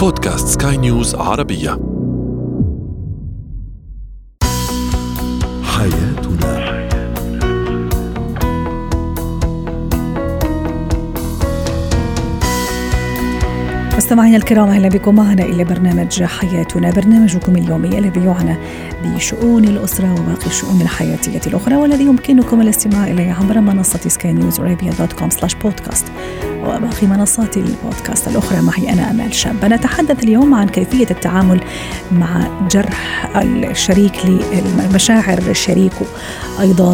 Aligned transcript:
بودكاست 0.00 0.62
سكاي 0.62 0.76
نيوز 0.76 1.14
عربية. 1.14 1.70
حياتنا. 5.62 6.80
مستمعينا 13.96 14.36
الكرام 14.36 14.68
أهلا 14.68 14.88
بكم. 14.88 15.14
معنا 15.14 15.42
إلى 15.42 15.64
برنامج 15.64 16.22
حياتنا 16.22 16.90
برنامجكم 16.90 17.56
اليومي 17.56 17.98
الذي 17.98 18.24
يعنى 18.24 18.56
بشؤون 19.04 19.64
الأسرة 19.64 20.12
وباقي 20.12 20.46
الشؤون 20.46 20.80
الحياتية 20.80 21.40
الأخرى 21.46 21.76
والذي 21.76 22.04
يمكنكم 22.04 22.60
الاستماع 22.60 23.04
إليه 23.06 23.32
عبر 23.32 23.60
منصة 23.60 24.08
Sky 24.08 24.32
News 24.32 24.60
Arabia 24.60 24.92
dot 24.92 25.12
com 25.12 25.30
slash 25.30 25.54
podcast 25.54 26.06
وباقي 26.62 27.06
منصات 27.06 27.56
البودكاست 27.56 28.28
الأخرى 28.28 28.62
معي 28.62 28.92
أنا 28.92 29.10
أمال 29.10 29.34
شاب. 29.34 29.64
نتحدث 29.64 30.24
اليوم 30.24 30.54
عن 30.54 30.68
كيفية 30.68 31.06
التعامل 31.10 31.60
مع 32.12 32.46
جرح 32.70 33.30
الشريك 33.36 34.26
لمشاعر 34.90 35.52
شريكه 35.52 36.06
أيضا 36.60 36.92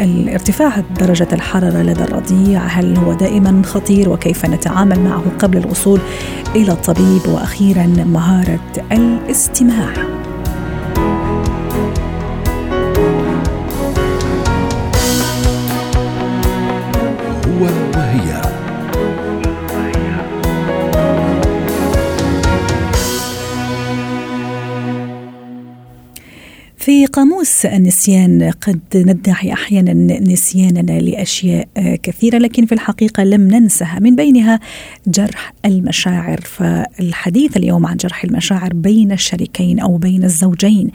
الارتفاع 0.00 0.80
درجة 1.00 1.28
الحرارة 1.32 1.82
لدى 1.82 2.02
الرضيع 2.02 2.66
هل 2.66 2.96
هو 2.96 3.12
دائما 3.12 3.62
خطير؟ 3.64 4.08
وكيف 4.08 4.46
نتعامل 4.46 5.00
معه 5.00 5.22
قبل 5.38 5.58
الوصول 5.58 6.00
إلى 6.56 6.72
الطبيب؟ 6.72 7.26
وأخيرا 7.26 7.86
مهارة 7.86 8.60
الاستماع. 8.92 10.13
قاموس 27.14 27.66
النسيان 27.66 28.50
قد 28.60 28.80
ندعي 28.94 29.52
أحيانا 29.52 29.92
نسياننا 30.20 31.00
لأشياء 31.00 31.68
كثيرة 32.02 32.38
لكن 32.38 32.66
في 32.66 32.72
الحقيقة 32.72 33.24
لم 33.24 33.48
ننسها. 33.48 33.98
من 34.00 34.16
بينها 34.16 34.60
جرح 35.06 35.54
المشاعر 35.64 36.40
فالحديث 36.40 37.56
اليوم 37.56 37.86
عن 37.86 37.96
جرح 37.96 38.24
المشاعر 38.24 38.72
بين 38.72 39.12
الشريكين 39.12 39.80
أو 39.80 39.96
بين 39.96 40.24
الزوجين 40.24 40.90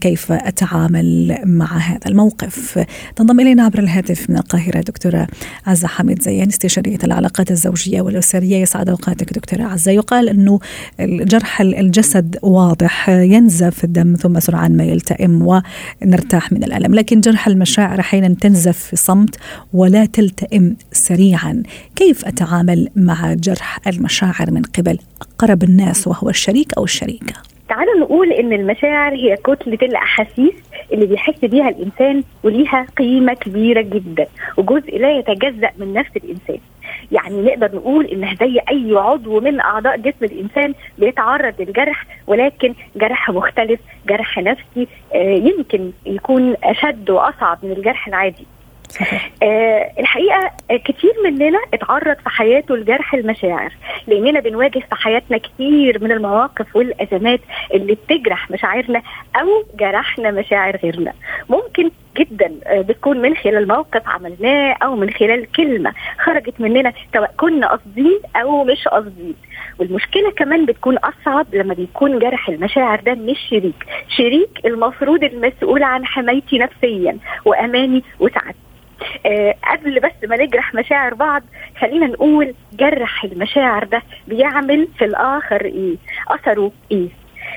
كيف 0.00 0.32
أتعامل 0.32 1.38
مع 1.44 1.78
هذا 1.78 2.06
الموقف؟ 2.06 2.84
تنضم 3.16 3.40
إلينا 3.40 3.62
عبر 3.64 3.78
الهاتف 3.78 4.30
من 4.30 4.36
القاهرة 4.36 4.80
دكتورة 4.80 5.26
عزة 5.66 5.88
حميد 5.88 6.22
زيان 6.22 6.48
استشارية 6.48 6.98
العلاقات 7.04 7.50
الزوجية 7.50 8.00
والأسرية. 8.00 8.56
يسعد 8.56 8.88
أوقاتك 8.88 9.34
دكتورة 9.34 9.62
عزة. 9.62 9.92
يقال 9.92 10.28
أنه 10.28 10.60
جرح 11.00 11.60
الجسد 11.60 12.36
واضح 12.42 13.08
ينزف 13.08 13.84
الدم 13.84 14.14
ثم 14.14 14.40
سرعان 14.40 14.76
ما 14.76 14.84
يلتئم. 14.84 15.19
ونرتاح 15.26 16.52
من 16.52 16.64
الألم. 16.64 16.94
لكن 16.94 17.20
جرح 17.20 17.46
المشاعر 17.46 18.00
أحيانا 18.00 18.34
تنزف 18.40 18.78
في 18.78 18.96
صمت 18.96 19.36
ولا 19.72 20.04
تلتئم 20.04 20.76
سريعا. 20.92 21.62
كيف 21.96 22.24
أتعامل 22.24 22.88
مع 22.96 23.34
جرح 23.34 23.78
المشاعر 23.86 24.50
من 24.50 24.62
قبل 24.62 24.98
أقرب 25.22 25.62
الناس 25.62 26.08
وهو 26.08 26.28
الشريك 26.28 26.74
أو 26.78 26.84
الشريكة؟ 26.84 27.34
تعالوا 27.68 28.00
نقول 28.00 28.32
إن 28.32 28.52
المشاعر 28.52 29.14
هي 29.14 29.36
كتلة 29.36 29.78
الأحاسيس 29.82 30.54
اللي 30.92 31.06
بيحس 31.06 31.44
بيها 31.44 31.68
الإنسان 31.68 32.22
وليها 32.42 32.86
قيمة 32.98 33.34
كبيرة 33.34 33.82
جدا 33.82 34.26
وجزء 34.56 34.98
لا 34.98 35.18
يتجزأ 35.18 35.70
من 35.78 35.92
نفس 35.92 36.10
الإنسان. 36.16 36.58
يعني 37.12 37.42
نقدر 37.42 37.76
نقول 37.76 38.06
انها 38.06 38.34
زي 38.34 38.60
أي 38.70 38.96
عضو 38.96 39.40
من 39.40 39.60
أعضاء 39.60 39.96
جسم 39.96 40.24
الإنسان 40.24 40.74
بيتعرض 40.98 41.54
للجرح 41.58 42.06
ولكن 42.26 42.74
جرح 42.96 43.30
مختلف 43.30 43.80
جرح 44.08 44.38
نفسي 44.38 44.88
آه 45.14 45.34
يمكن 45.34 45.90
يكون 46.06 46.54
أشد 46.64 47.10
وأصعب 47.10 47.58
من 47.62 47.72
الجرح 47.72 48.08
العادي. 48.08 48.46
آه 49.42 49.90
الحقيقة 49.98 50.50
كتير 50.70 51.12
مننا 51.24 51.58
اتعرض 51.74 52.16
في 52.16 52.28
حياته 52.30 52.76
لجرح 52.76 53.14
المشاعر 53.14 53.72
لأننا 54.06 54.40
بنواجه 54.40 54.78
في 54.78 54.94
حياتنا 54.94 55.38
كتير 55.38 56.04
من 56.04 56.12
المواقف 56.12 56.76
والأزمات 56.76 57.40
اللي 57.74 57.94
بتجرح 57.94 58.50
مشاعرنا 58.50 59.02
أو 59.36 59.48
جرحنا 59.80 60.30
مشاعر 60.30 60.76
غيرنا. 60.76 61.12
ممكن 61.48 61.90
جدا 62.16 62.52
آه 62.66 62.80
بتكون 62.80 63.18
من 63.22 63.36
خلال 63.36 63.68
موقف 63.68 64.08
عملناه 64.08 64.76
أو 64.82 64.96
من 64.96 65.10
خلال 65.10 65.52
كلمة 65.52 65.92
خرجت 66.18 66.60
مننا 66.60 66.92
سواء 67.14 67.34
كنا 67.36 67.66
قاصدين 67.68 68.20
أو 68.36 68.64
مش 68.64 68.88
قاصدين. 68.88 69.34
والمشكلة 69.78 70.30
كمان 70.30 70.66
بتكون 70.66 70.96
أصعب 70.98 71.46
لما 71.54 71.74
بيكون 71.74 72.18
جرح 72.18 72.48
المشاعر 72.48 73.00
ده 73.00 73.14
مش 73.14 73.38
شريك. 73.50 73.84
شريك 74.08 74.50
المفروض 74.64 75.24
المسؤول 75.24 75.82
عن 75.82 76.06
حمايتي 76.06 76.58
نفسيا 76.58 77.18
وأماني 77.44 78.02
وسعادتي. 78.20 78.58
آه 79.26 79.54
قبل 79.72 80.00
بس 80.00 80.28
ما 80.28 80.36
نجرح 80.36 80.74
مشاعر 80.74 81.14
بعض 81.14 81.42
خلينا 81.80 82.06
نقول 82.06 82.54
جرح 82.72 83.24
المشاعر 83.24 83.84
ده 83.84 84.02
بيعمل 84.28 84.88
في 84.98 85.04
الآخر 85.04 85.64
إيه؟ 85.64 85.96
أثره 86.28 86.72
إيه؟ 86.92 87.08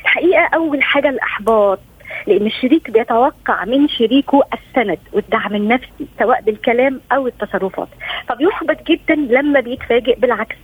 الحقيقة 0.02 0.50
أول 0.54 0.84
حاجة 0.84 1.10
الإحباط 1.10 1.80
لأن 2.28 2.46
الشريك 2.46 2.92
بيتوقع 2.92 3.66
من 3.66 3.88
شريكه 3.88 4.44
السند 4.54 4.98
والدعم 5.14 5.56
النفسي 5.56 6.08
سواء 6.20 6.42
بالكلام 6.42 7.02
أو 7.12 7.28
التصرفات. 7.28 7.88
فبيحبط 8.30 8.88
جدا 8.88 9.16
لما 9.16 9.60
بيتفاجئ 9.60 10.20
بالعكس. 10.20 10.56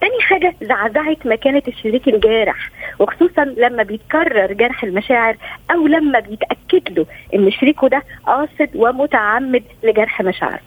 تاني 0.00 0.20
حاجة 0.20 0.54
زعزعة 0.62 1.16
مكانة 1.24 1.62
الشريك 1.68 2.08
الجارح 2.08 2.70
وخصوصا 2.98 3.44
لما 3.44 3.82
بيتكرر 3.82 4.52
جرح 4.52 4.84
المشاعر 4.84 5.36
أو 5.70 5.86
لما 5.86 6.20
بيتأكد 6.20 6.98
له 6.98 7.06
إن 7.34 7.50
شريكه 7.50 7.88
ده 7.88 8.02
قاصد 8.26 8.68
ومتعمد 8.74 9.62
لجرح 9.82 10.22
مشاعره. 10.22 10.60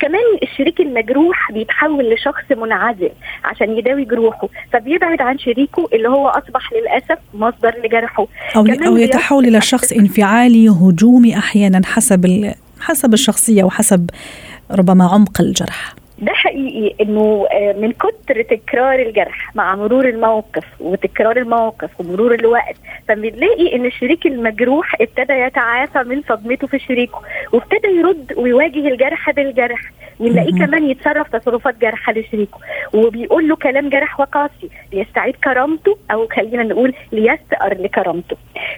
كمان 0.00 0.20
الشريك 0.42 0.80
المجروح 0.80 1.52
بيتحول 1.52 2.14
لشخص 2.14 2.44
منعزل 2.50 3.10
عشان 3.44 3.78
يداوي 3.78 4.04
جروحه 4.04 4.48
فبيبعد 4.72 5.20
عن 5.22 5.38
شريكه 5.38 5.88
اللي 5.92 6.08
هو 6.08 6.28
أصبح 6.28 6.72
للأسف 6.72 7.18
مصدر 7.34 7.74
لجرحه. 7.84 8.26
أو 8.56 8.66
أو 8.86 8.96
يتحول 8.96 9.44
إلى 9.44 9.60
شخص 9.60 9.92
انفعالي 9.92 10.68
هجومي 10.68 11.38
أحيانا 11.38 11.80
حسب 11.86 12.52
حسب 12.80 13.12
الشخصية 13.14 13.64
وحسب 13.64 14.10
ربما 14.70 15.04
عمق 15.04 15.40
الجرح. 15.40 15.94
ده 16.18 16.32
حقيقي 16.32 16.94
إنه 17.04 17.46
من 17.76 17.92
كتر 17.92 18.42
تكرار 18.42 18.98
الجرح 18.98 19.54
مع 19.54 19.74
مرور 19.76 20.08
الموقف 20.08 20.64
وتكرار 20.80 21.36
المواقف 21.36 21.90
ومرور 22.00 22.34
الوقت 22.34 22.76
فبنلاقي 23.08 23.76
إن 23.76 23.86
الشريك 23.86 24.26
المجروح 24.26 24.94
ابتدى 25.00 25.32
يتعافى 25.32 25.98
من 26.02 26.22
صدمته 26.28 26.66
في 26.66 26.78
شريكه 26.78 27.20
وابتدى 27.52 27.88
يرد 27.88 28.32
ويواجه 28.36 28.88
الجرح 28.88 29.30
بالجرح 29.30 29.80
ونلاقيه 30.20 30.66
كمان 30.66 30.90
يتصرف 30.90 31.36
تصرفات 31.36 31.78
جارحه 31.78 32.12
لشريكه 32.12 32.58
وبيقول 32.94 33.48
له 33.48 33.56
كلام 33.56 33.88
جرح 33.88 34.20
وقاسي 34.20 34.68
ليستعيد 34.92 35.36
كرامته 35.36 35.96
أو 36.10 36.26
خلينا 36.28 36.62
نقول 36.62 36.94
ليستأر 37.12 37.74
لكرامته. 37.82 38.36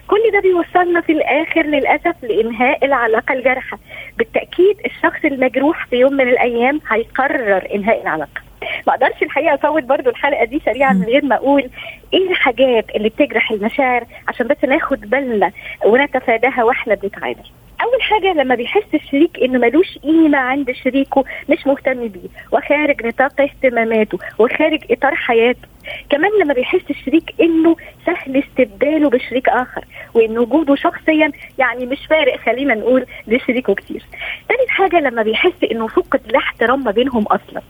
كل 0.08 0.18
ده 0.32 0.40
بيوصلنا 0.40 1.00
في 1.00 1.12
الآخر 1.12 1.62
للأسف 1.62 2.14
لإنهاء 2.22 2.84
العلاقة 2.84 3.32
الجارحة. 3.32 3.78
بالتأكيد 4.18 4.76
الشخص 4.84 5.24
المجروح 5.24 5.86
في 5.86 5.96
يوم 5.96 6.12
من 6.12 6.28
الأيام 6.28 6.80
هيقرر 6.90 7.25
إنهاء 7.74 8.02
العلاقة. 8.02 8.40
ما 8.86 8.92
أقدرش 8.94 9.22
الحقيقة 9.22 9.54
أفوت 9.54 9.82
برضو 9.82 10.10
الحلقة 10.10 10.44
دي 10.44 10.62
سريعا 10.64 10.92
من 10.92 11.02
غير 11.04 11.24
ما 11.24 11.36
أقول 11.36 11.70
إيه 12.14 12.30
الحاجات 12.30 12.84
اللي 12.96 13.08
بتجرح 13.08 13.50
المشاعر 13.50 14.04
عشان 14.28 14.46
بس 14.46 14.64
ناخد 14.64 15.00
بالنا 15.00 15.52
ونتفاداها 15.84 16.64
وإحنا 16.64 16.94
بنتعامل. 16.94 17.36
أول 17.82 18.02
حاجة 18.02 18.32
لما 18.32 18.54
بيحس 18.54 18.94
الشريك 18.94 19.38
إنه 19.42 19.58
ملوش 19.58 19.98
قيمة 19.98 20.38
عند 20.38 20.70
شريكه 20.72 21.24
مش 21.48 21.66
مهتم 21.66 22.08
بيه 22.08 22.28
وخارج 22.52 23.06
نطاق 23.06 23.40
اهتماماته 23.40 24.18
وخارج 24.38 24.80
إطار 24.90 25.14
حياته 25.14 25.68
كمان 26.10 26.30
لما 26.40 26.54
بيحس 26.54 26.90
الشريك 26.90 27.34
إنه 27.40 27.76
سهل 28.06 28.36
استبداله 28.36 29.10
بشريك 29.10 29.48
آخر 29.48 29.84
وإن 30.14 30.38
وجوده 30.38 30.74
شخصيا 30.74 31.32
يعني 31.58 31.86
مش 31.86 32.06
فارق 32.10 32.36
خلينا 32.40 32.74
نقول 32.74 33.06
لشريكه 33.26 33.74
كتير. 33.74 34.02
تاني 34.48 34.68
حاجة 34.68 35.00
لما 35.00 35.22
بيحس 35.22 35.64
إنه 35.72 35.86
فقد 35.86 36.20
الاحترام 36.30 36.84
ما 36.84 36.90
بينهم 36.90 37.22
أصلا. 37.26 37.62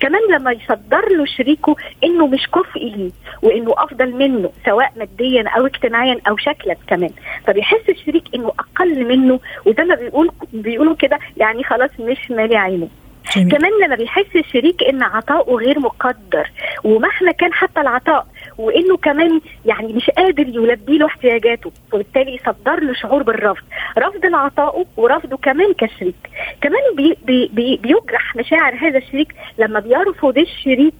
كمان 0.00 0.20
لما 0.30 0.52
يصدر 0.52 1.08
له 1.08 1.24
شريكه 1.24 1.76
إنه 2.04 2.26
مش 2.26 2.46
كفء 2.50 2.80
ليه 2.84 3.10
وإنه 3.42 3.74
أفضل 3.78 4.12
منه 4.14 4.50
سواء 4.66 4.92
ماديا 4.96 5.48
أو 5.48 5.66
اجتماعيا 5.66 6.20
أو 6.28 6.36
شكلا 6.36 6.76
كمان. 6.86 7.10
فبيحس 7.46 7.88
الشريك 7.88 8.24
إنه 8.34 8.48
أقل 8.48 9.08
منه 9.08 9.40
وزي 9.66 9.84
ما 9.84 9.94
بيقول 9.94 10.30
بيقولوا 10.52 10.94
كده 10.96 11.18
يعني 11.36 11.64
خلاص 11.64 11.90
مش 12.00 12.30
مالي 12.30 12.56
عينه. 12.56 12.88
كمان 13.34 13.70
لما 13.84 13.96
بيحس 13.96 14.36
الشريك 14.36 14.82
إن 14.82 15.02
عطاؤه 15.02 15.56
غير 15.56 15.78
مقدر 15.78 16.50
ومهما 16.84 17.32
كان 17.38 17.52
حتى 17.52 17.80
العطاء 17.80 18.26
وإنه 18.58 18.96
كمان 18.96 19.40
يعني 19.66 19.92
مش 19.92 20.10
قادر 20.10 20.48
يلبي 20.48 20.98
له 20.98 21.06
احتياجاته 21.06 21.72
وبالتالي 21.92 22.34
يصدر 22.34 22.80
له 22.80 22.94
شعور 22.94 23.22
بالرفض. 23.22 23.64
رفض 23.98 24.26
لعطائه 24.26 24.84
ورفضه 24.96 25.36
كمان 25.36 25.72
كشريك. 25.72 26.30
كمان 26.60 26.80
بي 26.96 27.16
بي 27.24 27.50
بي 27.52 27.76
بيجرح 27.76 28.36
مشاعر 28.36 28.74
هذا 28.74 28.98
الشريك 28.98 29.34
لما 29.58 29.80
بيرفض 29.80 30.38
الشريك 30.38 30.94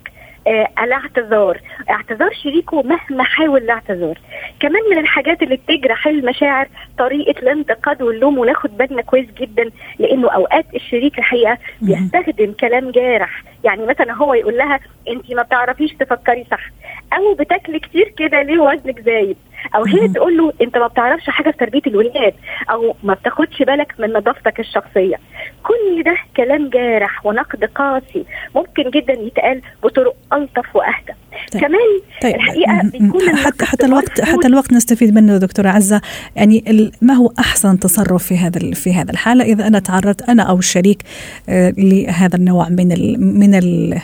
الاعتذار. 0.83 1.61
اعتذار 1.91 2.31
شريكه 2.43 2.83
مهما 2.83 3.25
حاول 3.25 3.63
الاعتذار. 3.63 4.19
كمان 4.61 4.83
من 4.91 4.99
الحاجات 4.99 5.43
اللي 5.43 5.57
بتجرح 5.57 6.07
المشاعر 6.07 6.69
طريقة 6.99 7.39
الانتقاد 7.41 8.03
واللوم 8.03 8.39
وناخد 8.39 8.77
بالنا 8.77 9.03
كويس 9.03 9.27
جدا 9.41 9.71
لأنه 9.99 10.31
أوقات 10.31 10.67
الشريك 10.75 11.19
الحقيقة 11.19 11.59
بيستخدم 11.83 12.53
كلام 12.53 12.91
جارح. 12.91 13.43
يعني 13.65 13.87
مثلا 13.87 14.13
هو 14.13 14.35
يقول 14.35 14.59
لها 14.59 14.81
انت 15.09 15.33
ما 15.35 15.43
بتعرفيش 15.43 15.93
تفكري 15.93 16.45
صح. 16.51 16.71
أو 17.17 17.35
بتاكلي 17.35 17.79
كتير 17.79 18.13
كده 18.19 18.43
ليه 18.43 18.59
وزنك 18.59 19.01
زايد. 19.01 19.37
أو 19.75 19.85
هي 19.85 20.09
تقول 20.09 20.37
له 20.37 20.53
أنت 20.63 20.79
ما 20.79 20.87
بتعرفش 20.87 21.31
حاجة 21.31 21.51
في 21.51 21.57
تربية 21.59 21.83
الولاد. 21.87 22.35
أو 22.71 22.97
ما 23.03 23.15
بتاخدش 23.15 23.63
بالك 23.63 23.95
من 23.99 24.13
نظافتك 24.13 24.61
الشخصية. 24.61 25.17
كل 25.65 26.03
ده 26.03 26.17
كلام 26.37 26.69
جارح 26.69 27.27
ونقد 27.27 27.65
قاسي 27.65 28.25
ممكن 28.55 28.91
جدا 28.91 29.13
يتقال 29.13 29.61
بطرق 29.83 30.15
ألطف 30.33 30.77
وأهدى. 30.77 31.13
طيب. 31.53 31.63
كمان 31.63 32.01
طيب. 32.23 32.35
الحقيقة 32.35 32.81
بيكون 32.93 33.37
حتى 33.37 33.65
حتى 33.65 33.87
الوقت 33.87 34.21
حتى 34.21 34.47
الوقت 34.47 34.73
نستفيد 34.73 35.15
منه 35.15 35.37
دكتورة 35.39 35.69
عزة. 35.69 36.01
يعني 36.37 36.91
ما 37.03 37.15
هو 37.15 37.33
أحسن 37.39 37.79
تصرف 37.79 38.23
في 38.23 38.37
هذا 38.37 38.75
في 38.75 38.95
هذا 38.95 39.11
الحالة؟ 39.11 39.45
إذا 39.45 39.67
أنا 39.67 39.79
تعرضت 39.79 40.29
أنا 40.29 40.43
أو 40.43 40.59
الشريك 40.59 41.03
آه، 41.49 41.75
لهذا 41.79 42.37
النوع 42.37 42.69
من 42.69 42.93
ال 42.93 43.17
من 43.39 43.55
ال 43.55 44.01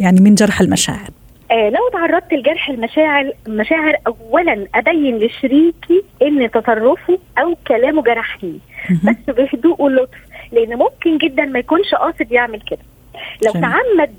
يعني 0.00 0.20
من 0.20 0.34
جرح 0.34 0.60
المشاعر. 0.60 1.10
آه 1.50 1.68
لو 1.68 1.88
تعرضت 1.92 2.32
لجرح 2.32 2.68
المشاعر 2.68 3.32
المشاعر 3.46 3.96
اولا 4.06 4.66
أبين 4.74 5.18
لشريكي 5.18 6.02
إن 6.22 6.50
تصرفه 6.50 7.18
أو 7.38 7.56
كلامه 7.66 8.02
جرحني. 8.02 8.58
بس 9.04 9.34
بهدوء 9.34 9.82
ولطف. 9.82 10.18
لأن 10.52 10.78
ممكن 10.78 11.18
جدا 11.18 11.44
ما 11.44 11.58
يكونش 11.58 11.94
قاصد 11.94 12.32
يعمل 12.32 12.60
كده. 12.60 12.78
لو 13.44 13.52
تعمد 13.52 14.14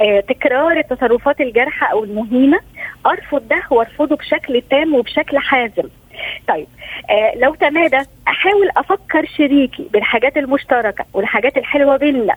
آه 0.00 0.20
تكرار 0.20 0.78
التصرفات 0.78 1.40
الجارحة 1.40 1.86
أو 1.92 2.04
المهينة 2.04 2.60
أرفض 3.06 3.48
ده 3.48 3.62
وأرفضه 3.70 4.16
بشكل 4.16 4.62
تام 4.70 4.94
وبشكل 4.94 5.38
حازم. 5.38 5.88
طيب 6.48 6.66
آه 7.10 7.32
لو 7.38 7.54
تمادى 7.54 7.98
أحاول 8.28 8.68
أفكر 8.76 9.26
شريكي 9.38 9.88
بالحاجات 9.92 10.36
المشتركة 10.36 11.04
والحاجات 11.12 11.56
الحلوة 11.56 11.96
بينا. 11.96 12.34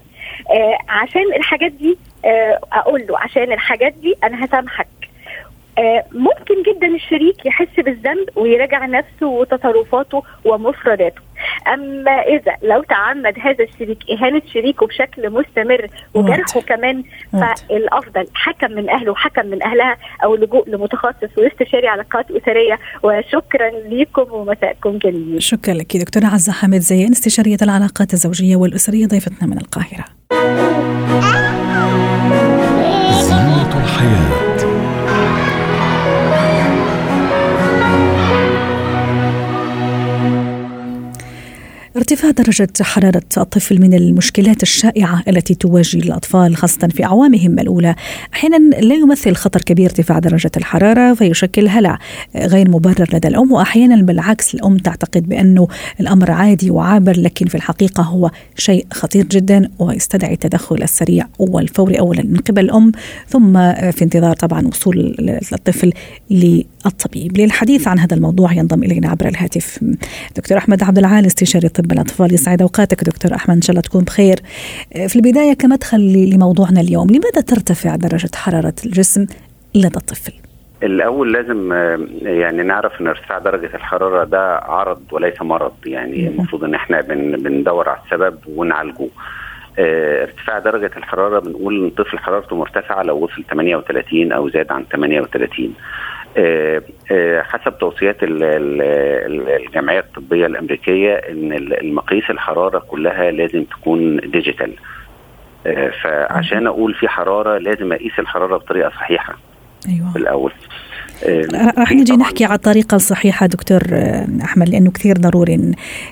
آه 0.51 0.77
عشان 0.89 1.33
الحاجات 1.37 1.71
دي 1.71 1.97
آه 2.25 2.59
أقول 2.73 3.05
له 3.09 3.19
عشان 3.19 3.51
الحاجات 3.51 3.93
دي 3.93 4.15
أنا 4.23 4.45
هسامحك. 4.45 4.87
ممكن 6.11 6.55
جدا 6.67 6.87
الشريك 6.87 7.45
يحس 7.45 7.75
بالذنب 7.77 8.29
ويراجع 8.35 8.85
نفسه 8.85 9.27
وتصرفاته 9.27 10.23
ومفرداته. 10.45 11.21
أما 11.73 12.11
إذا 12.11 12.55
لو 12.63 12.83
تعمد 12.83 13.39
هذا 13.39 13.63
الشريك 13.63 13.97
إهانة 14.11 14.41
شريكه 14.53 14.87
بشكل 14.87 15.29
مستمر 15.29 15.87
وجرحه 16.13 16.61
كمان 16.61 17.03
فالأفضل 17.31 18.27
حكم 18.33 18.71
من 18.71 18.89
أهله 18.89 19.11
وحكم 19.11 19.45
من 19.45 19.63
أهلها 19.63 19.97
أو 20.23 20.35
اللجوء 20.35 20.69
لمتخصص 20.69 21.37
واستشاري 21.37 21.87
علاقات 21.87 22.31
أسرية. 22.31 22.79
وشكرا 23.03 23.69
لكم 23.69 24.31
ومساءكم 24.31 24.97
جميل 24.97 25.43
شكرا 25.43 25.73
لك 25.73 25.97
دكتورة 25.97 26.25
عزة 26.25 26.53
حامد 26.53 26.79
زيان 26.79 27.11
استشارية 27.11 27.57
العلاقات 27.61 28.13
الزوجية 28.13 28.55
والأسرية 28.55 29.05
ضيفتنا 29.05 29.47
من 29.47 29.57
القاهرة. 29.57 30.16
ارتفاع 42.07 42.31
درجة 42.31 42.69
حرارة 42.81 43.23
الطفل 43.37 43.81
من 43.81 43.93
المشكلات 43.93 44.63
الشائعة 44.63 45.23
التي 45.27 45.55
تواجه 45.55 45.97
الأطفال 45.97 46.55
خاصة 46.55 46.87
في 46.87 47.03
أعوامهم 47.03 47.59
الأولى. 47.59 47.95
أحيانا 48.33 48.75
لا 48.75 48.95
يمثل 48.95 49.35
خطر 49.35 49.61
كبير 49.61 49.85
ارتفاع 49.85 50.19
درجة 50.19 50.51
الحرارة 50.57 51.13
فيشكل 51.13 51.67
هلع 51.67 51.99
غير 52.35 52.69
مبرر 52.69 53.07
لدى 53.13 53.27
الأم 53.27 53.51
وأحيانا 53.51 54.01
بالعكس 54.01 54.55
الأم 54.55 54.77
تعتقد 54.77 55.29
بأنه 55.29 55.67
الأمر 55.99 56.31
عادي 56.31 56.71
وعابر 56.71 57.19
لكن 57.19 57.45
في 57.45 57.55
الحقيقة 57.55 58.03
هو 58.03 58.31
شيء 58.57 58.85
خطير 58.93 59.25
جدا 59.25 59.69
ويستدعي 59.79 60.33
التدخل 60.33 60.83
السريع 60.83 61.27
والفوري 61.39 61.99
أولا 61.99 62.23
من 62.23 62.37
قبل 62.37 62.65
الأم. 62.65 62.91
ثم 63.29 63.53
في 63.91 64.01
انتظار 64.01 64.35
طبعا 64.35 64.67
وصول 64.67 65.15
الطفل 65.53 65.93
للطبيب. 66.29 67.37
للحديث 67.37 67.87
عن 67.87 67.99
هذا 67.99 68.15
الموضوع 68.15 68.53
ينضم 68.53 68.83
إلينا 68.83 69.09
عبر 69.09 69.27
الهاتف 69.27 69.79
دكتور 70.37 70.57
أحمد 70.57 70.83
عبد 70.83 70.97
العال 70.97 71.25
استشاري 71.25 71.69
طب 71.69 71.96
الأطفال 71.97 72.33
يسعد 72.33 72.61
أوقاتك 72.61 73.03
دكتور 73.03 73.35
أحمد 73.35 73.55
إن 73.55 73.61
شاء 73.61 73.71
الله 73.71 73.81
تكون 73.81 74.03
بخير. 74.03 74.35
في 75.07 75.15
البداية 75.15 75.53
كمدخل 75.53 75.99
لموضوعنا 76.33 76.81
اليوم 76.81 77.07
لماذا 77.07 77.41
ترتفع 77.47 77.95
درجة 77.95 78.29
حرارة 78.35 78.73
الجسم 78.85 79.25
لدى 79.75 79.97
الطفل؟ 79.97 80.33
الأول 80.83 81.33
لازم 81.33 81.73
يعني 82.21 82.63
نعرف 82.63 83.01
إن 83.01 83.07
ارتفاع 83.07 83.37
درجة 83.37 83.75
الحرارة 83.75 84.23
ده 84.23 84.57
عرض 84.57 85.01
وليس 85.11 85.41
مرض. 85.41 85.73
يعني 85.85 86.27
المفروض 86.27 86.63
إن 86.63 86.73
إحنا 86.73 87.01
بندور 87.37 87.89
على 87.89 87.99
السبب 88.05 88.37
ونعالجه. 88.47 89.07
آه 89.79 90.23
ارتفاع 90.23 90.59
درجة 90.59 90.91
الحرارة 90.97 91.39
بنقول 91.39 91.79
إن 91.79 91.87
الطفل 91.87 92.19
حرارته 92.19 92.55
مرتفعة 92.55 93.03
لو 93.03 93.17
وصل 93.17 93.43
38 93.49 94.31
أو 94.31 94.49
زاد 94.49 94.71
عن 94.71 94.83
38 94.91 95.65
آه، 95.65 95.69
آه، 95.69 96.16
حسب 97.41 97.77
توصيات 97.77 98.17
الجمعية 98.21 99.99
الطبية 99.99 100.45
الأمريكية 100.45 101.13
إن 101.13 101.53
المقاييس 101.53 102.29
الحرارة 102.29 102.79
كلها 102.79 103.31
لازم 103.31 103.63
تكون 103.63 104.17
ديجيتال. 104.17 104.73
آه، 105.67 105.91
فعشان 106.03 106.67
أقول 106.67 106.93
في 106.93 107.07
حرارة 107.07 107.57
لازم 107.57 107.93
أقيس 107.93 108.19
الحرارة 108.19 108.57
بطريقة 108.57 108.89
صحيحة. 108.89 109.37
أيوه. 109.89 110.11
في 110.11 110.19
الأول. 110.19 110.51
راح 111.77 111.91
نجي 111.91 112.13
نحكي 112.13 112.45
على 112.45 112.55
الطريقة 112.55 112.95
الصحيحة 112.95 113.45
دكتور 113.45 113.81
أحمد 114.43 114.69
لأنه 114.69 114.91
كثير 114.91 115.17
ضروري. 115.17 115.71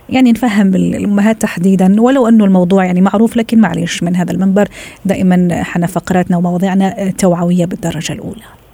يعني 0.10 0.32
نفهم 0.32 0.76
الأمهات 0.76 1.42
تحديدا 1.42 2.02
ولو 2.02 2.28
أنه 2.28 2.46
الموضوع 2.46 2.86
يعني 2.86 3.02
معروف 3.02 3.38
لكن 3.38 3.62
معلش 3.62 4.04
من 4.04 4.16
هذا 4.16 4.32
المنبر 4.32 4.68
دائما 5.06 5.62
إحنا 5.62 5.88
فقراتنا 5.88 6.38
ومواضيعنا 6.38 7.12
توعوية 7.18 7.66
بالدرجة 7.66 8.14
الأولى. 8.14 8.65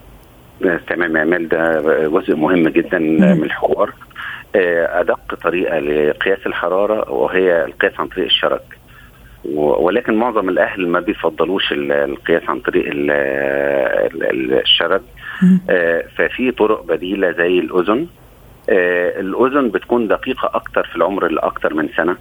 تمام 0.88 1.18
اعمال 1.18 1.50
ده 1.50 1.82
جزء 2.08 2.36
مهم 2.36 2.68
جدا 2.70 3.00
من 3.00 3.44
الحوار. 3.44 3.94
أدق 4.56 5.36
طريقة 5.44 5.80
لقياس 5.80 6.40
الحرارة 6.46 7.12
وهي 7.12 7.66
القياس 7.66 8.00
عن 8.00 8.08
طريق 8.08 8.26
الشرج 8.26 8.60
ولكن 9.56 10.16
معظم 10.16 10.50
الأهل 10.50 10.88
ما 10.88 11.00
بيفضلوش 11.00 11.64
القياس 11.72 12.44
عن 12.50 12.60
طريق 12.60 12.86
الشرج 14.62 15.02
ففي 16.18 16.52
طرق 16.58 16.86
بديلة 16.86 17.32
زي 17.32 17.60
الأذن. 17.60 18.08
الأذن 19.20 19.70
بتكون 19.70 20.08
دقيقة 20.08 20.52
أكتر 20.54 20.84
في 20.88 20.96
العمر 20.96 21.26
اللي 21.26 21.40
أكتر 21.40 21.74
من 21.74 21.90
سنة 21.98 22.16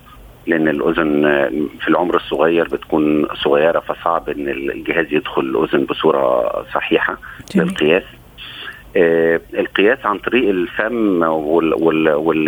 لأن 0.47 0.69
الأذن 0.69 1.23
في 1.81 1.88
العمر 1.88 2.17
الصغير 2.17 2.64
بتكون 2.69 3.26
صغيرة 3.35 3.81
فصعب 3.81 4.29
إن 4.29 4.49
الجهاز 4.49 5.07
يدخل 5.12 5.43
الأذن 5.43 5.85
بصورة 5.85 6.50
صحيحة 6.75 7.17
للقياس. 7.57 8.03
آه 8.03 8.20
القياس 8.97 10.06
عن 10.06 10.18
طريق 10.18 10.49
الفم 10.49 11.23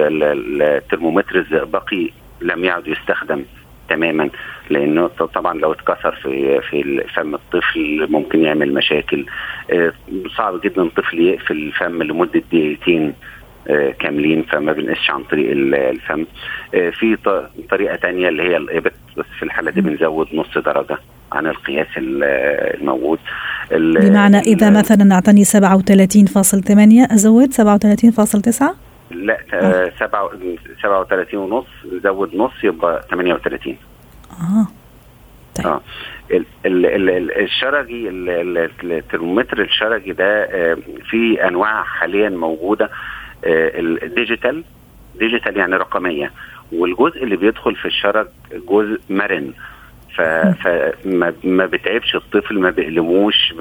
والترمومتر 0.00 1.36
الزئبقي 1.38 2.10
لم 2.40 2.64
يعد 2.64 2.88
يستخدم 2.88 3.44
تماما 3.88 4.30
لأنه 4.70 5.06
طبعا 5.06 5.58
لو 5.58 5.72
اتكسر 5.72 6.12
في 6.22 6.60
في 6.60 7.04
فم 7.14 7.34
الطفل 7.34 8.06
ممكن 8.10 8.42
يعمل 8.44 8.74
مشاكل. 8.74 9.26
آه 9.72 9.92
صعب 10.36 10.60
جدا 10.60 10.82
الطفل 10.82 11.20
يقفل 11.20 11.56
الفم 11.56 12.02
لمدة 12.02 12.42
دقيقتين 12.52 13.14
آه 13.68 13.90
كاملين 13.90 14.42
فما 14.42 14.72
بنقسش 14.72 15.10
عن 15.10 15.22
طريق 15.22 15.50
الفم. 15.74 16.24
آه 16.74 16.90
في 16.90 17.16
طريقة 17.70 17.96
تانية 17.96 18.28
اللي 18.28 18.42
هي 18.42 18.56
الإبط 18.56 18.92
بس 19.16 19.26
في 19.38 19.42
الحالة 19.42 19.70
دي 19.70 19.80
بنزود 19.80 20.28
نص 20.34 20.58
درجة. 20.58 20.98
عن 21.36 21.46
القياس 21.46 21.86
الموجود. 21.96 23.18
بمعنى 23.70 24.38
إذا 24.38 24.70
مثلا 24.70 25.14
اعطاني 25.14 25.44
37.8 25.44 27.12
أزود 27.12 27.52
37.9 27.52 28.64
لا 29.10 29.38
آه. 29.54 29.92
37 29.98 31.40
ونص 31.40 31.66
نزود 31.92 32.36
نص 32.36 32.52
يبقى 32.64 33.04
38 33.10 33.76
آه. 34.30 34.66
طيب. 35.56 35.80
ال 36.66 37.42
الشرجي 37.42 38.08
الترمومتر 38.82 39.60
الشرجي 39.62 40.12
ده 40.12 40.44
آه 40.44 40.76
في 41.10 41.48
أنواع 41.48 41.82
حاليا 41.82 42.28
موجودة 42.28 42.84
آه 42.84 43.70
ال 43.80 43.91
digital 43.91 44.64
digital 45.18 45.56
يعني 45.56 45.76
رقمية. 45.76 46.30
والجزء 46.72 47.24
اللي 47.24 47.36
بيدخل 47.36 47.76
في 47.76 47.86
الشرج 47.88 48.26
جزء 48.68 49.00
مرن. 49.10 49.52
فما 50.16 51.32
ما 51.44 51.66
بتعبش 51.66 52.14
الطفل 52.16 52.58
ما 52.58 52.70
بيقلموش 52.70 53.54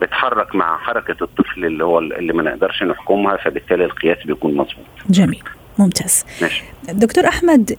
بتحرك 0.00 0.54
مع 0.54 0.78
حركة 0.78 1.16
الطفل 1.24 1.64
اللي 1.64 1.84
هو 1.84 1.98
اللي 1.98 2.32
ما 2.32 2.42
نقدرش 2.42 2.82
نحكمها 2.82 3.36
فبالتالي 3.36 3.84
القياس 3.84 4.26
بيكون 4.26 4.52
مظبوط. 4.54 4.86
جميل 5.10 5.42
ممتاز. 5.78 6.24
ماشي. 6.42 6.64
دكتور 6.92 7.28
أحمد 7.28 7.76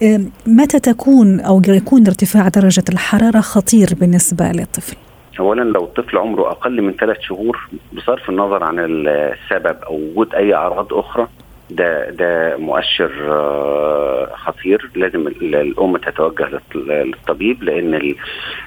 متى 0.48 0.80
تكون 0.80 1.40
أو 1.40 1.62
يكون 1.68 2.08
ارتفاع 2.08 2.48
درجة 2.48 2.84
الحرارة 2.90 3.40
خطير 3.40 3.88
بالنسبة 4.00 4.46
للطفل؟ 4.46 4.96
اولا 5.40 5.62
لو 5.62 5.84
الطفل 5.84 6.18
عمره 6.18 6.52
أقل 6.52 6.82
من 6.82 6.94
ثلاث 6.94 7.18
شهور 7.22 7.70
بصرف 7.94 8.30
النظر 8.30 8.64
عن 8.64 8.76
السبب 8.80 9.78
أو 9.88 9.96
وجود 9.96 10.36
أي 10.36 10.54
أعراض 10.54 10.94
أخرى 10.94 11.28
ده 11.70 12.10
ده 12.10 12.58
مؤشر 12.58 13.12
آه، 13.30 14.07
خطير. 14.36 14.90
لازم 14.96 15.28
ال- 15.28 15.56
الأم 15.56 15.98
تتوجه 15.98 16.50
للط- 16.50 16.76
للطبيب 16.76 17.64
لأن 17.64 18.16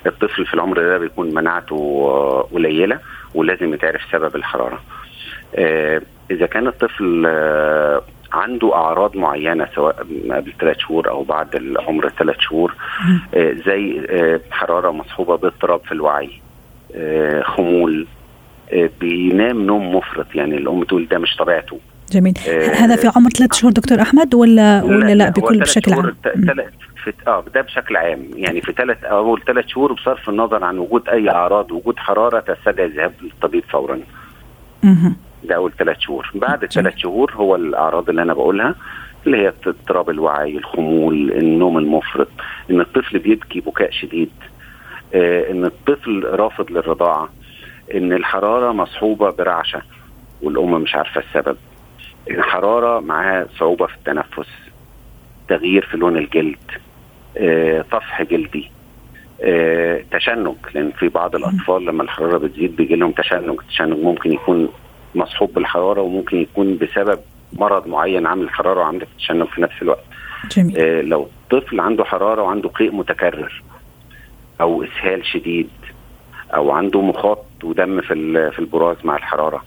الطفل 0.07 0.47
في 0.47 0.55
العمر 0.55 0.79
ده 0.83 0.99
بيكون 0.99 1.35
مناعته 1.35 1.77
آه، 2.09 2.49
قليلة 2.53 2.99
ولازم 3.35 3.75
يتعرف 3.75 4.01
سبب 4.13 4.37
الحرارة. 4.37 4.81
آه، 5.55 6.03
إذا 6.31 6.47
كان 6.47 6.67
الطفل 6.67 7.25
آه، 7.27 8.03
عنده 8.33 8.75
أعراض 8.75 9.17
معينة 9.17 9.69
سواء 9.75 9.97
قبل 10.31 10.53
ثلاث 10.61 10.79
شهور 10.79 11.09
أو 11.11 11.23
بعد 11.23 11.57
العمر 11.57 12.09
ثلاث 12.09 12.37
شهور 12.39 12.75
زي 13.67 14.01
حرارة 14.51 14.91
مصحوبة 14.91 15.37
باضطراب 15.37 15.81
في 15.81 15.93
الوعي 15.93 16.31
خمول 17.43 18.07
بينام 19.01 19.63
نوم 19.67 19.95
مفرط. 19.97 20.35
يعني 20.35 20.55
الأم 20.57 20.85
تقول 20.85 21.07
ده 21.09 21.19
مش 21.19 21.37
طبيعته. 21.37 21.79
جميل. 22.13 22.35
آه، 22.49 22.71
هذا 22.71 22.97
في 22.97 23.11
عمر 23.17 23.31
ثلاث 23.31 23.55
شهور 23.55 23.73
دكتور 23.73 24.03
أحمد 24.03 24.35
ولا 24.35 24.83
ولا 24.85 25.15
لا 25.15 25.31
بكل 25.31 25.59
بشكل 25.59 25.93
عام؟ 25.93 26.15
في 27.05 27.13
آه 27.27 27.45
ده 27.55 27.61
بشكل 27.61 27.97
عام. 27.97 28.25
يعني 28.35 28.61
في 28.61 28.73
ثلاث 28.73 29.05
أول 29.05 29.43
ثلاث 29.47 29.67
شهور 29.67 29.93
بصرف 29.93 30.29
النظر 30.29 30.65
عن 30.65 30.79
وجود 30.79 31.09
أي 31.09 31.31
أعراض 31.31 31.73
وجود 31.73 31.97
حرارة 31.99 32.41
تستدعي 32.41 32.87
الذهاب 32.87 33.13
للطبيب 33.23 33.65
فورا. 33.71 34.01
مهم. 34.83 35.17
ده 35.45 35.57
أول 35.57 35.73
ثلاث 35.79 35.97
شهور. 36.01 36.31
بعد 36.35 36.63
الثلاث 36.63 36.97
شهور 36.97 37.33
هو 37.35 37.57
الأعراض 37.57 38.09
اللي 38.09 38.23
أنا 38.23 38.35
بقولها 38.35 38.75
اللي 39.27 39.37
هي 39.37 39.53
اضطراب 39.67 40.11
الوعي 40.11 40.57
الخمول 40.57 41.33
النوم 41.33 41.79
المفرط 41.79 42.29
إن 42.71 42.81
الطفل 42.81 43.19
بيبكي 43.19 43.61
بكاء 43.61 43.91
شديد 43.91 44.31
آه 45.15 45.51
إن 45.51 45.65
الطفل 45.65 46.25
رافض 46.25 46.71
للرضاعة 46.71 47.29
إن 47.95 48.13
الحرارة 48.13 48.73
مصحوبة 48.73 49.31
برعشة 49.31 49.83
والام 50.43 50.73
مش 50.83 50.95
عارفة 50.95 51.21
السبب. 51.29 51.57
الحراره 52.31 53.01
معاها 53.01 53.47
صعوبة 53.59 53.87
في 53.87 53.95
التنفس 53.95 54.49
تغيير 55.49 55.87
في 55.87 55.97
لون 55.97 56.17
الجلد 56.17 56.59
آه 57.37 57.83
طفح 57.83 58.23
جلدي 58.23 58.71
آه 59.43 60.03
تشنج 60.13 60.55
لأن 60.75 60.91
في 60.91 61.09
بعض 61.09 61.35
الأطفال 61.37 61.85
لما 61.85 62.03
الحرارة 62.03 62.39
بتزيد 62.39 62.77
بيجي 62.77 62.97
لهم 62.97 63.13
تشنج 63.13 63.49
التشنج 63.61 63.99
ممكن 63.99 64.33
يكون 64.33 64.69
مصحوب 65.15 65.55
بالحرارة 65.55 66.01
وممكن 66.01 66.37
يكون 66.37 66.79
بسبب 66.79 67.19
مرض 67.53 67.87
معين 67.87 68.27
عامل 68.27 68.51
حرارة 68.51 68.81
وعامل 68.81 69.07
تشنج 69.19 69.47
في 69.47 69.63
نفس 69.63 69.83
الوقت. 69.83 70.05
جميل. 70.57 70.79
آه 70.79 71.01
لو 71.01 71.29
طفل 71.51 71.81
عنده 71.81 72.05
حرارة 72.05 72.43
وعنده 72.43 72.69
قيء 72.69 72.93
متكرر 72.95 73.63
أو 74.61 74.83
إسهال 74.85 75.27
شديد 75.27 75.69
أو 76.55 76.71
عنده 76.71 77.01
مخاط 77.01 77.45
ودم 77.65 78.01
في 78.01 78.51
في 78.51 78.59
البراز 78.59 78.97
مع 79.05 79.17
الحرارة 79.17 79.65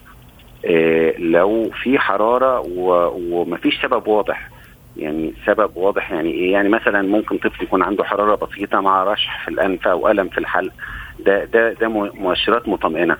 لو 1.19 1.69
في 1.83 1.99
حرارة 1.99 2.63
ومفيش 2.67 3.81
سبب 3.81 4.07
واضح. 4.07 4.49
يعني 4.97 5.33
سبب 5.45 5.77
واضح 5.77 6.11
يعني 6.11 6.31
إيه؟ 6.31 6.51
يعني 6.51 6.69
مثلا 6.69 7.01
ممكن 7.01 7.37
طفل 7.37 7.63
يكون 7.63 7.83
عنده 7.83 8.03
حرارة 8.03 8.35
بسيطة 8.45 8.79
مع 8.81 9.03
رشح 9.03 9.45
في 9.45 9.51
الأنف 9.51 9.87
أو 9.87 10.11
ألم 10.11 10.27
في 10.27 10.37
الحلق. 10.37 10.71
ده 11.19 11.45
ده 11.45 11.73
ده 11.73 11.87
مؤشرات 11.87 12.67
مطمئنة. 12.69 13.17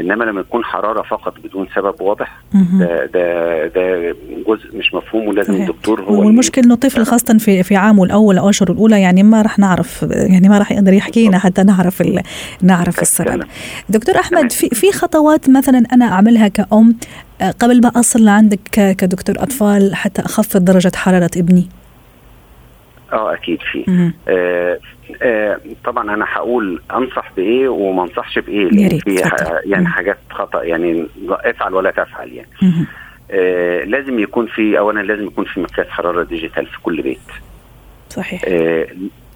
إنما 0.00 0.24
لما 0.24 0.40
يكون 0.40 0.64
حرارة 0.64 1.02
فقط 1.02 1.34
بدون 1.44 1.68
سبب 1.74 2.00
واضح. 2.00 2.36
ده 2.52 3.06
ده 3.06 3.66
ده 3.66 4.16
جزء 4.46 4.76
مش 4.78 4.94
مفهوم 4.94 5.28
ولازم. 5.28 5.54
الدكتور 5.54 6.00
هو 6.02 6.18
والمشكلة 6.20 6.64
إنه 6.64 6.74
الطفل 6.74 7.04
خاصة 7.04 7.38
في 7.38 7.62
في 7.62 7.76
عامه 7.76 8.04
الأول 8.04 8.38
أو 8.38 8.50
اشهره 8.50 8.72
الأولى 8.72 9.00
يعني 9.00 9.22
ما 9.22 9.42
راح 9.42 9.58
نعرف 9.58 10.06
يعني 10.10 10.48
ما 10.48 10.58
راح 10.58 10.72
يقدر 10.72 10.92
يحكي 10.92 11.28
لنا 11.28 11.38
حتى 11.38 11.62
نعرف 11.62 12.00
ال- 12.00 12.22
نعرف 12.62 13.02
السبب. 13.02 13.42
دكتور 13.88 14.16
أحمد. 14.20 14.52
في 14.52 14.68
في 14.68 14.92
خطوات 14.92 15.50
مثلا 15.50 15.82
أنا 15.92 16.04
أعملها 16.04 16.48
كأم 16.48 16.96
آه، 17.40 17.50
قبل 17.50 17.80
ما 17.82 17.92
أصل 17.96 18.24
لعندك 18.24 18.60
كدكتور 18.98 19.34
أطفال 19.38 19.94
حتى 19.94 20.22
أخفض 20.22 20.64
درجة 20.64 20.92
حرارة 20.96 21.30
ابني. 21.36 21.68
آه 23.12 23.34
أكيد 23.34 23.58
في. 23.72 24.10
آه 24.28 24.78
آه 25.22 25.60
طبعا 25.84 26.14
أنا 26.14 26.24
هقول 26.28 26.82
أنصح 26.94 27.32
بإيه 27.36 27.68
وما 27.68 28.02
أنصحش 28.02 28.38
بإيه 28.38 28.64
لأن 28.68 28.98
في. 28.98 29.22
يعني. 29.64 29.86
حاجات 29.88 30.18
خطأ 30.30 30.62
يعني 30.62 31.06
افعل 31.30 31.74
ولا 31.74 31.90
تفعل 31.90 32.32
يعني. 32.32 32.48
آه 33.30 33.84
لازم 33.84 34.18
يكون 34.18 34.46
في 34.46 34.78
اولا 34.78 35.00
لازم 35.00 35.24
يكون 35.26 35.44
في 35.44 35.60
مقياس 35.60 35.88
حرارة 35.88 36.22
digital 36.22 36.66
في 36.66 36.80
كل 36.82 37.02
بيت 37.02 37.18
صحيح. 38.10 38.42
آه 38.48 38.86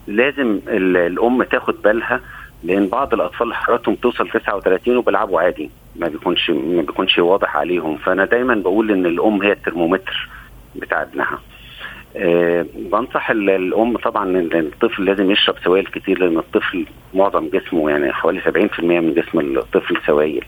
لازم 0.07 0.61
ال- 0.69 0.97
الأم 0.97 1.43
تاخد 1.43 1.83
بالها 1.83 2.21
لأن 2.65 2.87
بعض 2.89 3.15
الأطفال 3.15 3.55
حرارتهم 3.55 3.95
توصل 3.95 4.29
39 4.29 4.97
وبيلعبوا 4.97 5.41
عادي 5.41 5.71
ما 5.97 6.09
بيكونش 6.09 6.51
ما 6.51 6.83
بيكونش 6.83 7.19
واضح 7.19 7.57
عليهم 7.57 7.97
فأنا 7.97 8.25
دايما 8.25 8.55
بقول 8.55 8.91
إن 8.91 9.07
الأم 9.07 9.43
هي 9.43 9.53
الترمومتر 9.53 10.29
بتاع 10.77 11.03
ابنها 11.03 11.39
آه 12.17 12.67
بنصح 12.75 13.31
ال- 13.31 13.51
الأم 13.51 13.97
طبعا 13.97 14.25
إن 14.29 14.51
الطفل 14.55 15.05
لازم 15.05 15.31
يشرب 15.31 15.55
سوائل 15.65 15.87
كتير 15.87 16.19
لأن 16.19 16.39
الطفل 16.39 16.87
معظم 17.15 17.49
جسمه 17.49 17.91
يعني 17.91 18.13
حوالي 18.13 18.41
70% 18.41 18.81
من 19.01 19.15
جسم 19.15 19.39
الطفل 19.59 19.97
سوائل 20.07 20.45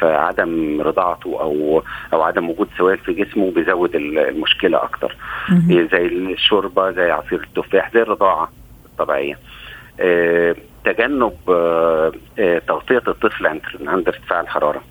فعدم 0.00 0.80
رضاعته 0.80 1.40
أو 1.40 1.82
أو 2.12 2.22
عدم 2.22 2.50
وجود 2.50 2.68
سوائل 2.78 2.98
في 2.98 3.12
جسمه 3.12 3.50
بيزود 3.50 3.94
ال- 3.94 4.18
المشكلة 4.18 4.82
أكتر 4.82 5.16
مهم. 5.48 5.88
زي 5.92 6.06
الشوربة 6.06 6.90
زي 6.90 7.10
عصير 7.10 7.40
التفاح 7.42 7.92
زي 7.94 8.02
الرضاعة 8.02 8.50
الطبيعية 8.86 9.38
آه، 10.00 10.56
تجنب 10.84 11.32
آه، 11.48 12.12
تغطيه 12.68 13.02
الطفل 13.08 13.46
عند 13.86 14.08
ارتفاع 14.08 14.40
الحرارة. 14.40 14.82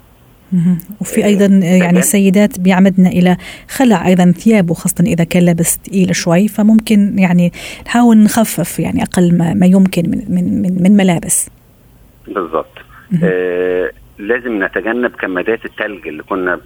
وفي 1.01 1.25
أيضا 1.25 1.46
يعني. 1.46 2.00
السيدات 2.00 2.60
بيعمدنا 2.60 3.10
إلى 3.10 3.38
خلع 3.70 4.08
أيضا 4.08 4.32
ثيابه 4.32 4.74
خاصه 4.74 5.03
إذا 5.03 5.24
كان 5.24 5.44
لابس 5.44 5.79
ثقيل 5.86 6.15
شوي 6.15 6.48
فممكن 6.48 7.20
يعني 7.20 7.51
نحاول 7.86 8.18
نخفف 8.18 8.79
يعني 8.79 9.03
أقل 9.03 9.38
ما, 9.38 9.53
ما 9.53 9.65
يمكن 9.65 10.10
من 10.10 10.24
من 10.29 10.62
من, 10.62 10.84
من 10.84 10.98
ملابس. 10.98 11.50
بالظبط. 12.27 12.77
آه، 13.24 13.91
لازم 14.20 14.63
نتجنب 14.63 15.12
كمادات 15.12 15.65
التلج 15.65 16.08
اللي 16.08 16.24
كنا 16.24 16.60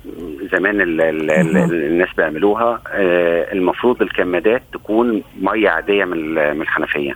زمان 0.51 0.81
ال 0.81 1.01
ال 1.01 1.31
ال 1.31 1.57
أها. 1.57 1.65
الناس 1.65 2.09
بيعملوها 2.17 2.81
آه، 2.93 3.53
المفروض 3.53 4.01
الكمادات 4.01 4.61
تكون 4.73 5.23
مية 5.41 5.69
عادية 5.69 6.05
من 6.05 6.37
الحنفية 6.61 7.13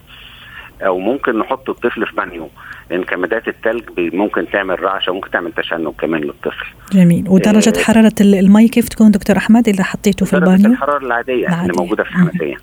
أو 0.86 1.00
ممكن 1.00 1.40
نحط 1.40 1.70
الطفل 1.70 2.06
في 2.08 2.16
بانيو 2.16 2.50
لأن 2.92 3.04
كمادات 3.04 3.48
التلج 3.48 3.84
بي- 3.96 4.10
ممكن 4.10 4.50
تعمل 4.50 4.84
رعشة 4.84 5.12
وممكن 5.12 5.32
تعمل 5.32 5.52
تشنج 5.52 5.94
كمان 6.00 6.22
للطفل 6.22 6.66
جميل 6.92 7.26
ودرجة 7.30 7.74
آه، 7.80 7.84
حرارة 7.84 8.14
ال- 8.22 8.36
المي 8.36 8.68
كيف 8.68 8.90
تكون 8.90 9.12
دكتور 9.12 9.38
أحمد 9.38 9.68
إذا 9.68 9.84
حطيته 9.84 10.26
في 10.26 10.34
البانيو 10.34 10.72
الحرارة 10.72 11.06
العادية 11.06 11.48
العادية. 11.48 11.62
اللي 11.62 11.74
موجودة 11.84 12.04
في 12.04 12.18
مم. 12.18 12.24
الحنفيه 12.28 12.56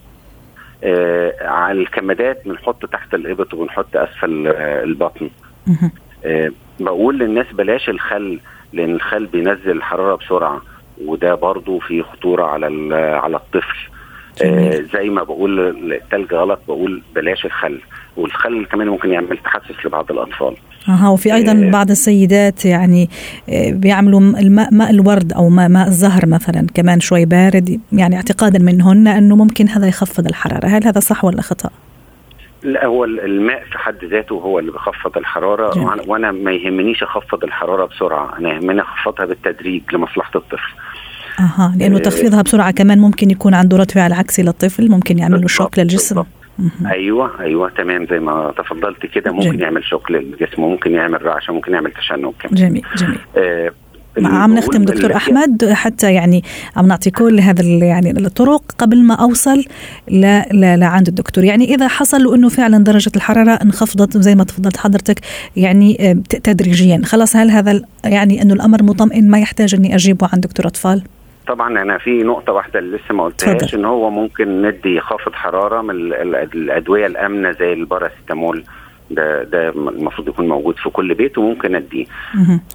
آه 0.85 1.35
على 1.49 1.80
الكمادات 1.80 2.42
بنحط 2.49 2.87
تحت 2.87 3.14
الإبط 3.14 3.54
وبنحط 3.54 3.97
أسفل 3.97 4.47
آه 4.47 4.85
البطن. 4.85 5.30
آه 6.25 6.50
بقول 6.80 7.18
للناس 7.18 7.47
بلاش 7.52 7.88
الخل 7.88 8.40
لأن 8.73 8.94
الخل 8.94 9.26
بينزل 9.26 9.71
الحراره 9.71 10.14
بسرعة 10.16 10.62
وده 11.04 11.35
برضو 11.35 11.78
في 11.78 12.02
خطورة 12.02 12.44
على 12.44 12.94
على 12.97 13.37
الطفل 13.37 13.78
آه. 14.44 14.80
زي 14.94 15.09
ما 15.09 15.23
بقول 15.23 15.61
التلج 15.92 16.35
غلط 16.35 16.61
بقول 16.68 17.02
بلاش 17.14 17.44
الخل 17.44 17.80
والخل 18.16 18.66
كمان 18.66 18.88
ممكن 18.88 19.11
يعمل 19.11 19.38
تحسس 19.38 19.87
لبعض 19.87 20.11
الأطفال 20.11 20.56
أها 20.88 21.09
وفي 21.09 21.35
أيضا 21.35 21.52
آه. 21.52 21.71
بعض 21.71 21.90
السيدات 21.90 22.64
يعني 22.64 23.11
آه، 23.49 23.71
بيعملوا 23.71 24.21
الماء 24.21 24.75
ماء 24.75 24.90
الورد 24.90 25.33
أو 25.33 25.49
ماء 25.49 25.68
ماء 25.68 25.88
الزهر 25.88 26.26
مثلا 26.26 26.66
كمان 26.75 27.00
شوي 27.00 27.25
بارد 27.25 27.80
يعني 27.92 28.16
اعتقادا 28.16 28.59
منهن 28.59 29.09
أنه 29.09 29.37
ممكن 29.37 29.68
هذا 29.68 29.87
يخفض 29.87 30.26
الحرارة 30.26 30.66
هل 30.66 30.85
هذا 30.85 31.00
صح 31.00 31.25
ولا 31.25 31.42
خطأ؟ 31.42 31.71
لا 32.62 32.87
هو 32.87 33.04
الماء 33.04 33.64
في 33.73 33.78
حد 33.78 34.04
ذاته 34.04 34.35
هو 34.35 34.59
اللي 34.59 34.73
بيخفض 34.73 35.18
الحرارة 35.18 35.75
جميل. 35.75 36.00
وأنا 36.06 36.33
ما 36.33 36.52
يهمنيش 36.52 37.02
أخفض 37.02 37.44
الحرارة 37.44 37.87
بسرعة 37.87 38.38
أنا 38.38 38.52
يهمني 38.52 38.80
أخفضها 38.80 39.26
بالتدريج 39.26 39.83
لمصلحة 39.92 40.30
الطفل 40.35 40.73
أها 41.40 41.75
لأنه 41.78 41.97
آه. 41.97 42.00
تخفيضها 42.00 42.42
بسرعة 42.42 42.71
كمان 42.71 42.99
ممكن 42.99 43.30
يكون 43.30 43.54
عنده 43.54 43.76
رد 43.76 43.90
فعل 43.90 44.12
عكسي 44.12 44.42
للطفل 44.42 44.90
ممكن 44.90 45.18
يعمل 45.18 45.40
له 45.40 45.47
شوك 45.47 45.78
للجسم 45.78 46.14
بالضبط. 46.14 46.43
أيوه 46.87 47.40
أيوه 47.40 47.70
تمام 47.70 48.06
زي 48.11 48.18
ما 48.18 48.54
تفضلت 48.58 49.06
كده. 49.06 49.32
ممكن 49.32 49.49
جميل. 49.49 49.62
يعمل 49.62 49.84
شوك 49.84 50.11
للجسم 50.11 50.62
ممكن 50.62 50.92
يعمل 50.92 51.25
رعشة 51.25 51.52
ممكن 51.52 51.73
يعمل 51.73 51.92
تشنج 51.92 52.32
كمان. 52.40 52.54
جميل 52.54 52.82
جميل. 52.96 53.18
آه 53.37 53.73
عم 54.18 54.54
نختم 54.54 54.84
دكتور 54.84 55.16
أحمد 55.16 55.70
حتى 55.73 56.14
يعني 56.14 56.44
عم 56.76 56.87
نعطي 56.87 57.11
كل 57.11 57.40
هذا 57.40 57.64
يعني 57.64 58.11
الطرق 58.11 58.62
قبل 58.78 59.02
ما 59.02 59.14
أوصل 59.14 59.64
ل 60.08 60.42
ل 60.52 60.78
لعند 60.80 61.08
الدكتور. 61.08 61.44
يعني 61.44 61.75
إذا 61.75 61.88
حصل 61.88 62.25
له 62.25 62.34
إنه 62.34 62.49
فعلا 62.49 62.84
درجة 62.84 63.12
الحرارة 63.16 63.50
انخفضت 63.50 64.18
زي 64.18 64.34
ما 64.34 64.44
تفضلت 64.44 64.76
حضرتك 64.76 65.20
يعني 65.56 66.11
آه، 66.11 66.12
تدريجيا 66.42 67.00
خلاص 67.04 67.37
هل 67.37 67.50
هذا 67.50 67.82
يعني 68.04 68.42
إنه 68.42 68.54
الأمر 68.54 68.82
مطمئن 68.82 69.30
ما 69.30 69.38
يحتاج 69.38 69.75
إني 69.75 69.94
أجيبه 69.94 70.28
عند 70.32 70.42
دكتور 70.42 70.66
أطفال؟ 70.66 71.02
طبعا 71.46 71.82
أنا 71.82 71.98
في 71.98 72.22
نقطة 72.22 72.52
واحدة 72.52 72.78
اللي 72.78 72.96
لسه 72.96 73.14
ما 73.14 73.24
قلتهاش. 73.24 73.74
إن 73.74 73.84
هو 73.84 74.10
ممكن 74.10 74.62
ندي 74.62 75.00
خافض 75.00 75.32
حرارة 75.32 75.82
من 75.82 75.90
ال- 75.90 76.14
ال- 76.14 76.36
الأدوية 76.54 77.06
الآمنة 77.06 77.50
زي 77.52 77.72
الباراسيتامول 77.72 78.64
ده 79.10 79.42
ده 79.42 79.68
المفروض 79.68 80.28
يكون 80.28 80.48
موجود 80.48 80.76
في 80.76 80.90
كل 80.90 81.14
بيت 81.14 81.38
وممكن 81.38 81.74
أديه. 81.74 82.06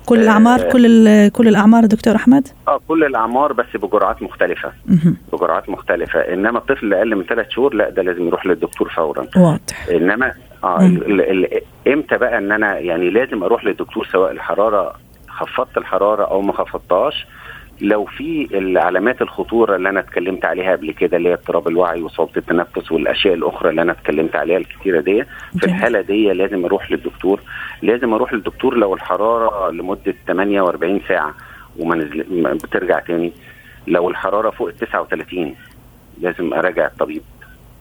كل 0.05 0.19
الاعمار 0.19 0.59
آه. 0.59 0.71
كل 0.71 1.29
كل 1.29 1.47
الأعمار 1.47 1.85
دكتور 1.85 2.15
أحمد 2.15 2.47
آه 2.67 2.79
كل 2.87 3.03
الأعمار 3.03 3.53
بس 3.53 3.65
بجرعات 3.75 4.21
مختلفة 4.23 4.71
مهم. 4.85 5.17
بجرعات 5.33 5.69
مختلفة 5.69 6.19
إنما 6.19 6.57
الطفل 6.57 6.85
اللي 6.85 6.97
أقل 6.97 7.15
من 7.15 7.23
ثلاث 7.23 7.49
شهور 7.49 7.73
لا 7.73 7.89
ده 7.89 8.01
لازم 8.01 8.27
يروح 8.27 8.45
للدكتور 8.45 8.89
فورا 8.89 9.25
واضح 9.37 9.87
إنما 9.91 10.31
آه 10.63 10.79
مم. 10.81 10.97
ال 10.97 11.21
ال 11.21 11.61
إمتى 11.87 12.17
بقى 12.17 12.37
إن 12.37 12.51
أنا 12.51 12.79
يعني 12.79 13.09
لازم 13.09 13.43
أروح 13.43 13.65
للدكتور 13.65 14.05
سواء 14.11 14.31
الحرارة 14.31 14.93
خفضت 15.27 15.77
الحرارة 15.77 16.23
أو 16.23 16.41
ما 16.41 16.53
خفضتهاش 16.53 17.25
لو 17.81 18.05
في 18.05 18.47
العلامات 18.53 19.21
الخطورة 19.21 19.75
اللي 19.75 19.89
أنا 19.89 19.99
اتكلمت 19.99 20.45
عليها 20.45 20.71
قبل 20.71 20.91
كده 20.91 21.17
اللي 21.17 21.29
هي 21.29 21.33
اضطراب 21.33 21.67
الوعي 21.67 22.01
وصعوبه 22.01 22.31
التنفس 22.37 22.91
والأشياء 22.91 23.33
الأخرى 23.33 23.69
اللي 23.69 23.81
أنا 23.81 23.91
اتكلمت 23.91 24.35
عليها 24.35 24.57
الكتيرة 24.57 25.01
دي 25.01 25.23
في. 25.59 25.65
الحالة 25.65 26.01
دي 26.01 26.33
لازم 26.33 26.65
أروح 26.65 26.91
للدكتور. 26.91 27.41
لازم 27.81 28.13
أروح 28.13 28.33
للدكتور 28.33 28.77
لو 28.77 28.93
الحرارة 28.93 29.71
لمدة 29.71 30.15
48 30.27 31.01
ساعة 31.07 31.33
وما 31.79 31.95
نزل 31.95 32.23
بترجع 32.63 32.99
تاني. 32.99 33.31
لو 33.87 34.09
الحرارة 34.09 34.49
فوق 34.49 34.67
ال 34.67 34.75
39 34.77 35.55
لازم 36.21 36.53
أراجع 36.53 36.85
الطبيب. 36.87 37.21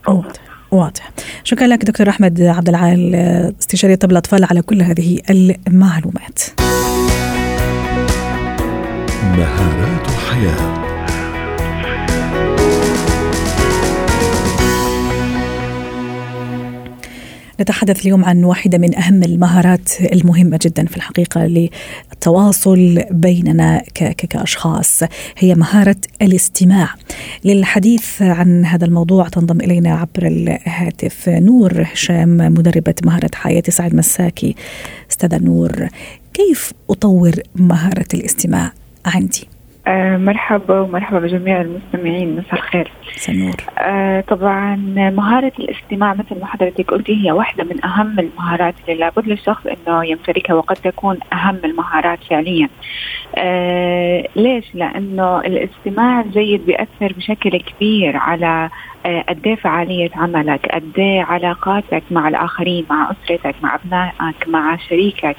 فورا 0.04 0.32
واضح 0.70 1.10
شكرا 1.44 1.66
لك 1.66 1.84
دكتور 1.84 2.08
أحمد 2.08 2.42
عبد 2.42 2.68
العال 2.68 3.14
استشاري 3.60 3.96
طب 3.96 4.10
الأطفال 4.10 4.44
على 4.50 4.62
كل 4.62 4.82
هذه 4.82 5.20
المعلومات. 5.30 6.42
مهارات 9.38 10.06
حياه 10.06 10.78
نتحدث 17.60 18.00
اليوم 18.00 18.24
عن 18.24 18.44
واحدة 18.44 18.78
من 18.78 18.94
أهم 18.94 19.22
المهارات 19.22 19.88
المهمة 20.00 20.58
جدا 20.62 20.86
في 20.86 20.96
الحقيقة 20.96 21.46
للتواصل 21.46 23.02
بيننا 23.10 23.82
كأشخاص 24.28 25.02
هي 25.38 25.54
مهارة 25.54 25.96
الاستماع. 26.22 26.88
للحديث 27.44 28.22
عن 28.22 28.64
هذا 28.64 28.84
الموضوع 28.84 29.28
تنضم 29.28 29.60
إلينا 29.60 29.94
عبر 29.94 30.26
الهاتف 30.26 31.28
نور 31.28 31.82
هشام 31.92 32.36
مدربة 32.36 32.94
مهارة 33.04 33.30
حياة 33.34 33.62
سعد 33.68 33.94
مساكي. 33.94 34.54
أستاذة 35.10 35.38
نور 35.38 35.88
كيف 36.34 36.72
أطور 36.90 37.32
مهارة 37.56 38.08
الاستماع؟ 38.14 38.72
عندي؟ 39.14 39.48
آه، 39.86 40.16
مرحبا 40.16 40.80
ومرحبا 40.80 41.18
بجميع 41.18 41.60
المستمعين 41.60 42.36
مساء 42.36 42.54
الخير 42.54 42.92
سنور 43.16 43.56
آه، 43.78 44.20
طبعا 44.20 44.76
مهارة 45.16 45.52
الاستماع 45.58 46.14
مثل 46.14 46.40
ما 46.40 46.46
حضرتك 46.46 46.90
قلتي 46.90 47.24
هي 47.24 47.32
واحدة 47.32 47.64
من 47.64 47.84
أهم 47.84 48.18
المهارات 48.18 48.74
اللي 48.88 49.00
لابد 49.00 49.28
للشخص 49.28 49.66
أنه 49.66 50.04
يمتلكها 50.06 50.54
وقد 50.54 50.76
تكون 50.76 51.18
أهم 51.32 51.58
المهارات 51.64 52.18
فعليا 52.30 52.68
آه، 53.36 54.28
ليش؟ 54.36 54.64
لأنه 54.74 55.40
الاستماع 55.40 56.20
الجيد 56.20 56.66
بيأثر 56.66 57.12
بشكل 57.16 57.60
كبير 57.60 58.16
على 58.16 58.70
قد 59.06 59.46
إيه 59.46 59.54
فعالية 59.54 60.10
عملك، 60.14 60.66
قد 60.66 60.92
إيه 60.98 61.22
علاقاتك 61.22 62.02
مع 62.10 62.28
الآخرين، 62.28 62.86
مع 62.90 63.10
أسرتك، 63.10 63.54
مع 63.62 63.74
أبنائك، 63.74 64.48
مع 64.48 64.76
شريكك. 64.76 65.36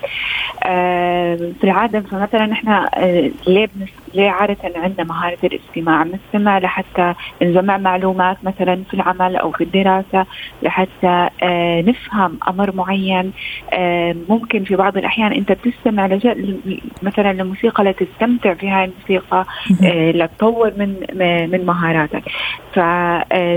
آه، 0.63 1.35
في 1.35 1.63
العادة 1.63 1.99
فمثلا 1.99 2.55
آه، 2.95 3.31
ليه 3.47 3.69
بنس... 3.75 3.89
ليه 4.13 4.29
عادة 4.29 4.57
عندنا 4.75 5.07
مهارة 5.07 5.37
الاستماع؟ 5.43 6.03
بنستمع 6.03 6.57
لحتى 6.57 7.13
نجمع 7.41 7.77
معلومات 7.77 8.37
مثلا 8.43 8.83
في 8.83 8.93
العمل 8.93 9.35
أو 9.35 9.51
في 9.51 9.63
الدراسة 9.63 10.25
لحتى 10.63 11.29
آه، 11.43 11.81
نفهم 11.81 12.37
أمر 12.47 12.75
معين 12.75 13.31
آه، 13.73 14.15
ممكن 14.29 14.63
في 14.63 14.75
بعض 14.75 14.97
الأحيان 14.97 15.33
أنت 15.33 15.51
بتستمع 15.51 16.05
لج... 16.05 16.27
مثلا 17.01 17.33
لموسيقى 17.33 17.83
لتستمتع 17.83 18.53
في 18.53 18.69
هاي 18.69 18.85
الموسيقى 18.85 19.45
آه، 19.83 20.11
لتطور 20.11 20.73
من 20.77 20.95
من 21.51 21.65
مهاراتك 21.65 22.23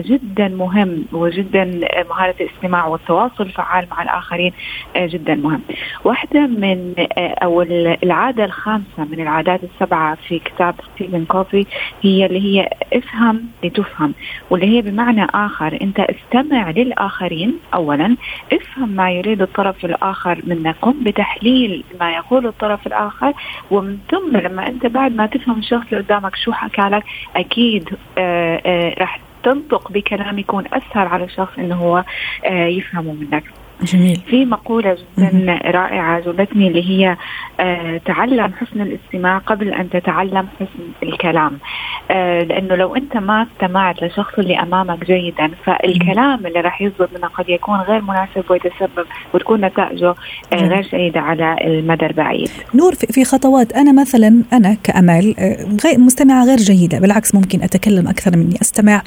فجدا 0.00 0.48
مهم 0.48 1.04
وجدا 1.12 1.64
مهارة 2.10 2.34
الاستماع 2.40 2.86
والتواصل 2.86 3.44
الفعال 3.44 3.86
مع 3.90 4.02
الآخرين 4.02 4.52
آه، 4.96 5.06
جدا 5.06 5.34
مهم. 5.34 5.60
واحدة 6.04 6.40
من 6.40 6.94
آه، 7.18 7.28
أو 7.28 7.62
العادة 8.02 8.44
الخامسة 8.44 9.04
من 9.10 9.20
العادات 9.20 9.60
السبعة 9.64 10.14
في 10.28 10.38
كتاب 10.38 10.74
ستيفن 10.94 11.24
كوفي 11.24 11.66
هي 12.02 12.26
اللي 12.26 12.40
هي 12.40 12.68
افهم 12.92 13.44
لتفهم 13.64 14.14
واللي 14.50 14.66
هي 14.76 14.82
بمعنى 14.82 15.26
آخر 15.34 15.78
أنت 15.82 16.00
استمع 16.00 16.70
للآخرين. 16.70 17.58
أولا 17.74 18.16
افهم 18.52 18.88
ما 18.88 19.10
يريد 19.12 19.42
الطرف 19.42 19.84
الآخر 19.84 20.40
منك 20.46 20.76
قم 20.82 20.94
بتحليل 21.04 21.84
ما 22.00 22.12
يقول 22.12 22.46
الطرف 22.46 22.86
الآخر 22.86 23.32
ومن 23.70 23.98
ثم 24.10 24.36
لما 24.36 24.66
أنت 24.68 24.86
بعد 24.86 25.16
ما 25.16 25.26
تفهم 25.26 25.58
الشخص 25.58 25.86
اللي 25.92 26.04
قدامك 26.04 26.36
شو 26.36 26.52
حكى 26.52 26.82
لك 26.82 27.04
أكيد 27.36 27.88
آه، 28.18 28.94
راح 28.98 29.20
تنطق 29.44 29.92
بكلام 29.92 30.38
يكون 30.38 30.64
أسهل 30.66 31.06
على 31.06 31.24
الشخص 31.24 31.58
إنه 31.58 31.74
هو 31.76 32.04
آه، 32.44 32.66
يفهمه 32.66 33.12
منك. 33.12 33.44
جميل. 33.82 34.20
في 34.26 34.44
مقولة 34.44 34.96
جدا 35.18 35.58
رائعة 35.64 36.12
عجبتني 36.16 36.68
اللي 36.68 36.90
هي 36.90 37.16
آه 37.60 38.00
تعلم 38.06 38.52
حسن 38.52 38.80
الاستماع 38.80 39.38
قبل 39.38 39.68
أن 39.68 39.90
تتعلم 39.90 40.46
حسن 40.60 41.08
الكلام. 41.08 41.58
آه 42.10 42.42
لأنه 42.42 42.74
لو 42.74 42.96
أنت 42.96 43.16
ما 43.16 43.46
استمعت 43.52 44.02
للشخص 44.02 44.38
اللي 44.38 44.60
أمامك 44.60 45.04
جيدا 45.04 45.50
فالكلام 45.64 46.46
اللي 46.46 46.60
راح 46.60 46.82
يصدر 46.82 47.08
منه 47.16 47.26
قد 47.28 47.48
يكون 47.48 47.80
غير 47.80 48.02
مناسب 48.02 48.44
ويتسبب 48.50 49.06
وتكون 49.34 49.64
نتائجه 49.64 50.14
آه. 50.52 50.56
غير 50.56 50.82
جيدة 50.82 51.20
على 51.20 51.56
المدى 51.64 52.06
البعيد. 52.06 52.50
نور 52.74 52.94
في 52.94 53.24
خطوات. 53.24 53.72
أنا 53.72 54.00
مثلا 54.00 54.42
أنا 54.52 54.76
كأمل 54.84 55.34
آه، 55.38 55.56
غير 55.84 55.98
مستمعة 55.98 56.44
غير 56.44 56.56
جيدة 56.56 56.98
بالعكس 56.98 57.34
ممكن 57.34 57.62
أتكلم 57.62 58.08
أكثر 58.08 58.36
من 58.36 58.42
اني 58.42 58.56
أستمع. 58.60 59.02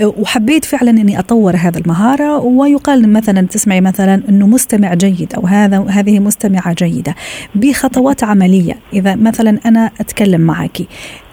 آه، 0.00 0.14
وحبيت 0.18 0.64
فعلا 0.64 0.90
إني 0.90 1.18
أطور 1.18 1.56
هذا 1.56 1.78
المهارة. 1.78 2.38
ويقال 2.38 3.12
مثلا 3.12 3.46
تسمعي 3.46 3.80
مثلا 3.80 4.13
إنه 4.28 4.46
مستمع 4.46 4.94
جيد 4.94 5.34
أو 5.34 5.46
هذا 5.46 5.84
هذه 5.88 6.18
مستمعة 6.20 6.72
جيدة 6.72 7.14
بخطوات 7.54 8.24
عملية. 8.24 8.76
إذا 8.92 9.14
مثلا 9.14 9.58
أنا 9.66 9.90
أتكلم 10.00 10.40
معك 10.40 10.78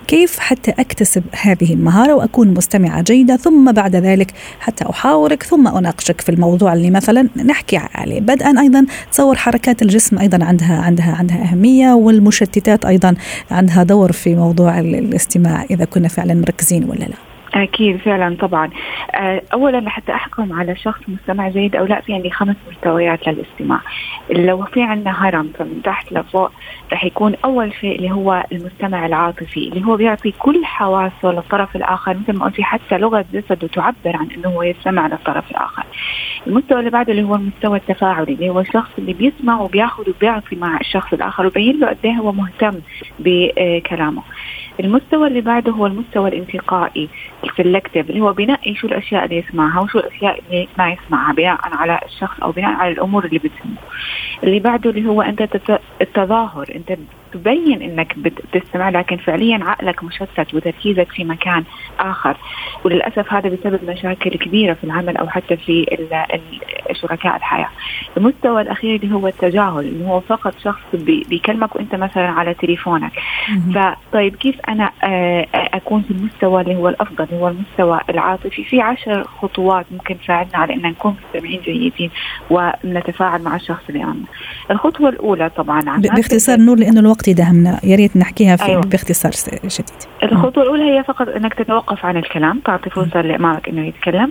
كيف 0.08 0.40
حتى 0.40 0.72
أكتسب 0.72 1.24
هذه 1.42 1.74
المهارة 1.74 2.14
وأكون 2.14 2.48
مستمعة 2.54 3.02
جيدة 3.02 3.36
ثم 3.38 3.72
بعد 3.72 3.96
ذلك 3.96 4.32
حتى 4.60 4.90
أحاورك 4.90 5.44
ثم 5.44 5.68
أناقشك 5.68 6.22
في 6.22 6.30
الموضوع 6.30 6.74
اللي 6.74 6.92
مثلا 6.92 7.28
نحكي 7.46 7.78
عليه؟ 7.78 8.20
بدءا 8.22 8.60
أيضا 8.62 8.86
تصور 9.12 9.36
حركات 9.36 9.82
الجسم 9.82 10.20
أيضا 10.20 10.46
عندها 10.46 10.76
عندها 10.82 11.16
عندها 11.20 11.44
أهمية 11.52 11.94
والمشتتات 11.94 12.86
أيضا 12.86 13.16
عندها 13.52 13.84
دور 13.84 14.12
في 14.12 14.36
موضوع 14.36 14.80
ال- 14.80 14.96
الاستماع 14.96 15.66
إذا 15.72 15.86
كنا 15.86 16.08
فعلا 16.08 16.34
مركزين 16.34 16.84
ولا 16.84 17.06
لا. 17.06 17.31
أكيد 17.54 17.98
فعلا 17.98 18.38
طبعا. 18.40 18.70
آه، 19.12 19.42
أولا 19.54 19.78
لحتى 19.78 20.14
أحكم 20.14 20.54
على 20.54 20.76
شخص 20.76 21.02
مستمع 21.08 21.50
جيد 21.50 21.76
أو 21.76 21.86
لا 21.86 22.02
في 22.02 22.14
عندي 22.14 22.30
خمس 22.30 22.56
مستويات 22.72 23.28
للاستماع. 23.28 23.80
لو 24.30 24.64
في 24.64 24.84
عندنا 24.84 25.28
هرم 25.28 25.52
فمن 25.60 25.82
تحت 25.84 26.12
لفوق 26.12 26.52
رح 26.94 27.04
يكون 27.04 27.36
أول 27.46 27.74
شيء 27.74 27.96
اللي 27.96 28.12
هو 28.12 28.44
المستمع 28.52 29.06
العاطفي 29.06 29.68
اللي 29.68 29.86
هو 29.86 29.96
بيعطي 29.96 30.32
كل 30.32 30.66
حواسه 30.66 31.32
للطرف 31.32 31.76
الآخر 31.76 32.18
مثل 32.18 32.38
ما 32.38 32.46
قلتي 32.46 32.64
حتى 32.64 32.98
لغة 32.98 33.26
جسده 33.34 33.68
تعبر 33.68 34.18
عن 34.18 34.28
أنه 34.38 34.50
هو 34.50 34.64
يستمع 34.64 35.08
للطرف 35.08 35.52
الآخر. 35.52 35.84
المستوى 36.48 36.80
اللي 36.80 36.90
بعده 36.90 37.12
اللي 37.12 37.24
هو 37.24 37.36
المستوى 37.36 37.78
التفاعلي 37.78 38.34
اللي 38.34 38.50
هو 38.50 38.60
الشخص 38.60 38.90
اللي 38.98 39.14
بيسمع 39.14 39.62
وبياخذ 39.62 40.10
وبيعطي 40.10 40.56
مع 40.56 40.78
الشخص 40.80 41.14
الآخر 41.14 41.44
ويبين 41.44 41.80
له 41.80 41.88
قد 41.88 41.98
إيه 42.06 42.12
هو 42.14 42.32
مهتم 42.32 42.80
بكلامه 43.20 44.24
المستوى 44.80 45.28
اللي 45.28 45.42
بعده 45.42 45.72
هو 45.72 45.86
المستوى 45.88 46.30
الانتقائي 46.30 47.10
السلكتيف 47.44 48.10
اللي 48.10 48.22
هو 48.22 48.34
بينقي 48.34 48.76
شو 48.76 48.88
الأشياء 48.88 49.26
اللي 49.26 49.38
يسمعها 49.38 49.80
وشو 49.82 50.00
الأشياء 50.00 50.40
اللي 50.50 50.68
ما 50.78 50.92
يسمعها 50.92 51.34
بناء 51.34 51.60
على 51.64 52.00
الشخص 52.06 52.40
أو 52.44 52.52
بناء 52.52 52.72
على 52.74 52.92
الأمور 52.94 53.26
اللي 53.26 53.38
بتهمه. 53.40 53.76
اللي 54.44 54.60
بعده 54.60 54.90
اللي 54.90 55.10
هو 55.10 55.22
أنت 55.22 55.42
التظاهر 56.02 56.66
أنت 56.76 57.00
تبين 57.34 57.82
إنك 57.82 58.20
بت- 58.20 58.42
بتستمع 58.58 58.90
لكن 58.90 59.18
فعليا 59.18 59.60
عقلك 59.64 60.04
مشتت 60.04 60.54
وتركيزك 60.54 61.12
في 61.12 61.24
مكان 61.24 61.64
آخر 62.00 62.38
وللأسف 62.86 63.34
هذا 63.34 63.50
بسبب 63.50 63.90
مشاكل 63.90 64.30
كبيرة 64.30 64.74
في 64.74 64.84
العمل 64.84 65.18
أو 65.18 65.30
حتى 65.30 65.58
في 65.58 65.86
شركاء 66.92 67.36
الحياة. 67.36 67.70
المستوى 68.18 68.62
الأخير 68.62 68.96
اللي 69.04 69.16
هو 69.16 69.28
التجاهل 69.28 69.80
اللي 69.80 70.06
هو 70.08 70.20
فقط 70.20 70.54
شخص 70.64 70.82
بي- 70.94 71.26
بيكلمك 71.30 71.76
وأنت 71.76 71.96
مثلا 71.96 72.28
على 72.30 72.54
تليفونك 72.54 73.12
فطيب 73.76 74.36
كيف 74.36 74.56
أنا 74.70 74.92
آه، 75.04 75.48
أكون 75.54 76.02
في 76.02 76.12
المستوى 76.12 76.62
اللي 76.62 76.76
هو 76.76 76.90
الأفضل 76.90 77.24
اللي 77.24 77.42
هو 77.42 77.48
المستوى 77.48 78.00
العاطفي؟ 78.10 78.64
في 78.64 78.82
عشر 78.82 79.24
خطوات 79.24 79.86
ممكن 79.92 80.18
تساعدنا 80.20 80.58
على 80.58 80.74
إن 80.74 80.82
نكون 80.82 81.16
مستمعين 81.26 81.62
جيدين 81.62 82.12
ونتفاعل 82.50 83.42
مع 83.42 83.56
الشخص 83.56 83.84
اللي 83.90 84.04
امامنا. 84.04 84.26
الخطوة 84.72 85.10
الأولى 85.10 85.50
طبعا 85.50 85.82
باختصار 85.98 86.60
نور 86.60 86.78
لأنه 86.80 87.00
الوقت 87.00 87.28
يدهمنا 87.28 87.80
يا 87.84 87.96
ريت 87.96 88.18
نحكيها 88.18 88.56
في 88.56 88.66
أيوة. 88.66 88.82
باختصار 88.82 89.32
شديد. 89.68 89.90
الخطوة 90.24 90.64
الأولى 90.64 90.84
هي 90.84 91.04
فقط 91.04 91.28
أنك 91.30 91.54
تتوقف 91.54 92.06
عن 92.06 92.18
الكلام 92.18 92.60
تعطي 92.60 92.90
فرصة 92.90 93.20
اللي 93.20 93.36
أمامك 93.36 93.70
أنه 93.70 93.88
يتكلم. 93.88 94.30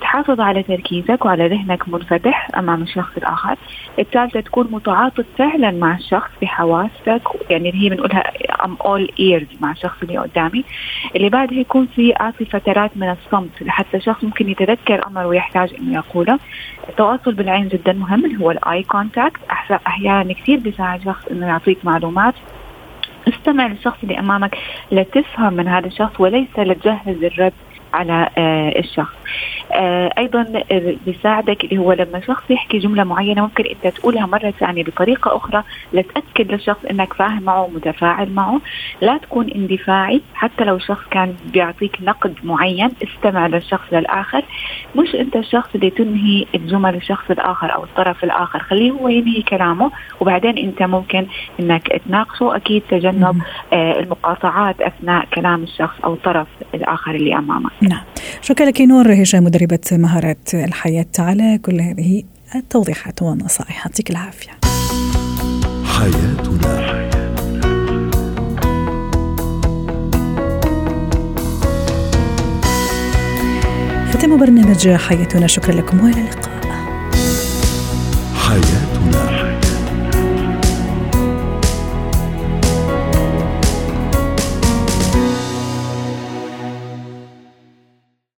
تحافظ 0.00 0.40
على 0.40 0.62
تركيزك 0.62 1.24
وعلى 1.24 1.48
ذهنك 1.48 1.88
منفتح 1.88 2.48
أمام 2.58 2.82
الشخص 2.82 3.16
الآخر. 3.16 3.56
الثالثة 3.98 4.40
تكون 4.40 4.68
متعاطف 4.70 5.24
فعلا 5.38 5.70
مع 5.70 5.94
الشخص 5.96 6.30
بحواسك 6.42 7.22
يعني 7.50 7.74
هي 7.74 7.88
بنقولها 7.88 8.32
I'm 8.46 8.76
all 8.84 9.10
ears 9.20 9.46
مع 9.60 9.70
الشخص 9.70 10.02
اللي 10.02 10.18
قدامي. 10.18 10.64
اللي 11.16 11.28
بعدها 11.28 11.58
يكون 11.58 11.86
في 11.86 12.20
اعطي 12.20 12.44
فترات 12.44 12.90
من 12.96 13.10
الصمت. 13.10 13.62
لحتى 13.62 13.96
الشخص 13.96 14.24
ممكن 14.24 14.48
يتذكر 14.48 15.06
أمر 15.06 15.26
ويحتاج 15.26 15.74
إنه 15.74 15.94
يقوله. 15.94 16.38
التواصل 16.88 17.34
بالعين 17.34 17.68
جدا 17.68 17.92
مهم 17.92 18.24
اللي 18.24 18.44
هو 18.44 18.50
ال 18.50 18.82
eye 18.82 18.99
contact 18.99 19.40
أحيانا 19.86 20.32
كثير 20.32 20.58
بيساعد 20.58 21.04
شخص 21.04 21.26
إنه 21.30 21.46
يعطيك 21.46 21.84
معلومات. 21.84 22.34
استمع 23.28 23.66
للشخص 23.66 23.98
اللي 24.02 24.18
أمامك 24.18 24.58
لتفهم 24.92 25.52
من 25.52 25.68
هذا 25.68 25.86
الشخص 25.86 26.20
وليس 26.20 26.58
لتجهز 26.58 27.24
الرد. 27.24 27.52
على 27.96 28.28
آه، 28.38 28.78
الشخص. 28.78 29.14
آه، 29.72 30.12
أيضا 30.18 30.62
بيساعدك 31.06 31.64
اللي 31.64 31.78
هو 31.78 31.92
لما 31.92 32.20
شخص 32.26 32.50
يحكي 32.50 32.78
جملة 32.78 33.04
معينة 33.04 33.42
ممكن 33.42 33.64
أنت 33.64 33.96
تقولها 33.96 34.26
مرة 34.26 34.50
ثانية 34.50 34.84
بطريقة 34.84 35.36
أخرى 35.36 35.62
لتاكد 35.92 36.52
للشخص 36.52 36.84
إنك 36.90 37.12
فاهم 37.12 37.42
معه 37.42 37.62
ومتفاعل 37.62 38.30
معه. 38.30 38.60
لا 39.00 39.16
تكون 39.18 39.50
اندفاعي 39.50 40.20
حتى 40.34 40.64
لو 40.64 40.76
الشخص 40.76 41.04
كان 41.10 41.34
بيعطيك 41.52 41.98
نقد 42.02 42.34
معين 42.44 42.90
استمع 43.02 43.46
للشخص 43.46 43.92
للآخر. 43.92 44.42
مش 44.96 45.14
أنت 45.14 45.36
الشخص 45.36 45.68
اللي 45.74 45.90
تنهي 45.90 46.46
الجمل 46.54 46.94
الشخص 46.94 47.30
الآخر 47.30 47.74
أو 47.74 47.84
الطرف 47.84 48.24
الآخر 48.24 48.58
خليه 48.58 48.90
هو 48.90 49.08
ينهي 49.08 49.42
كلامه. 49.42 49.90
وبعدين 50.20 50.58
أنت 50.58 50.82
ممكن 50.82 51.26
إنك 51.60 51.88
تناقشه 52.06 52.56
أكيد 52.56 52.82
تجنب 52.90 53.42
آه 53.72 54.00
المقاطعات 54.00 54.80
أثناء 54.80 55.26
كلام 55.34 55.62
الشخص 55.62 56.00
أو 56.04 56.12
الطرف 56.12 56.46
الآخر 56.74 57.14
اللي 57.14 57.38
أمامك. 57.38 57.72
نعم. 57.88 58.04
شكرا 58.42 58.66
لك 58.66 58.80
نور 58.80 59.22
هشام 59.22 59.44
مدربة 59.44 59.78
مهارات 59.92 60.54
الحياة 60.54 61.06
على 61.18 61.58
كل 61.62 61.80
هذه 61.80 62.22
التوضيحات 62.54 63.22
والنصائح 63.22 63.86
يعطيك 63.86 64.10
العافية. 64.10 64.50
حياتنا. 65.84 66.96
ختام 74.12 74.38
برنامج 74.38 74.88
حياتنا. 74.88 75.46
شكرا 75.46 75.72
لكم 75.72 76.04
وإلى 76.04 76.20
اللقاء. 76.20 76.56
حياتنا. 78.34 78.85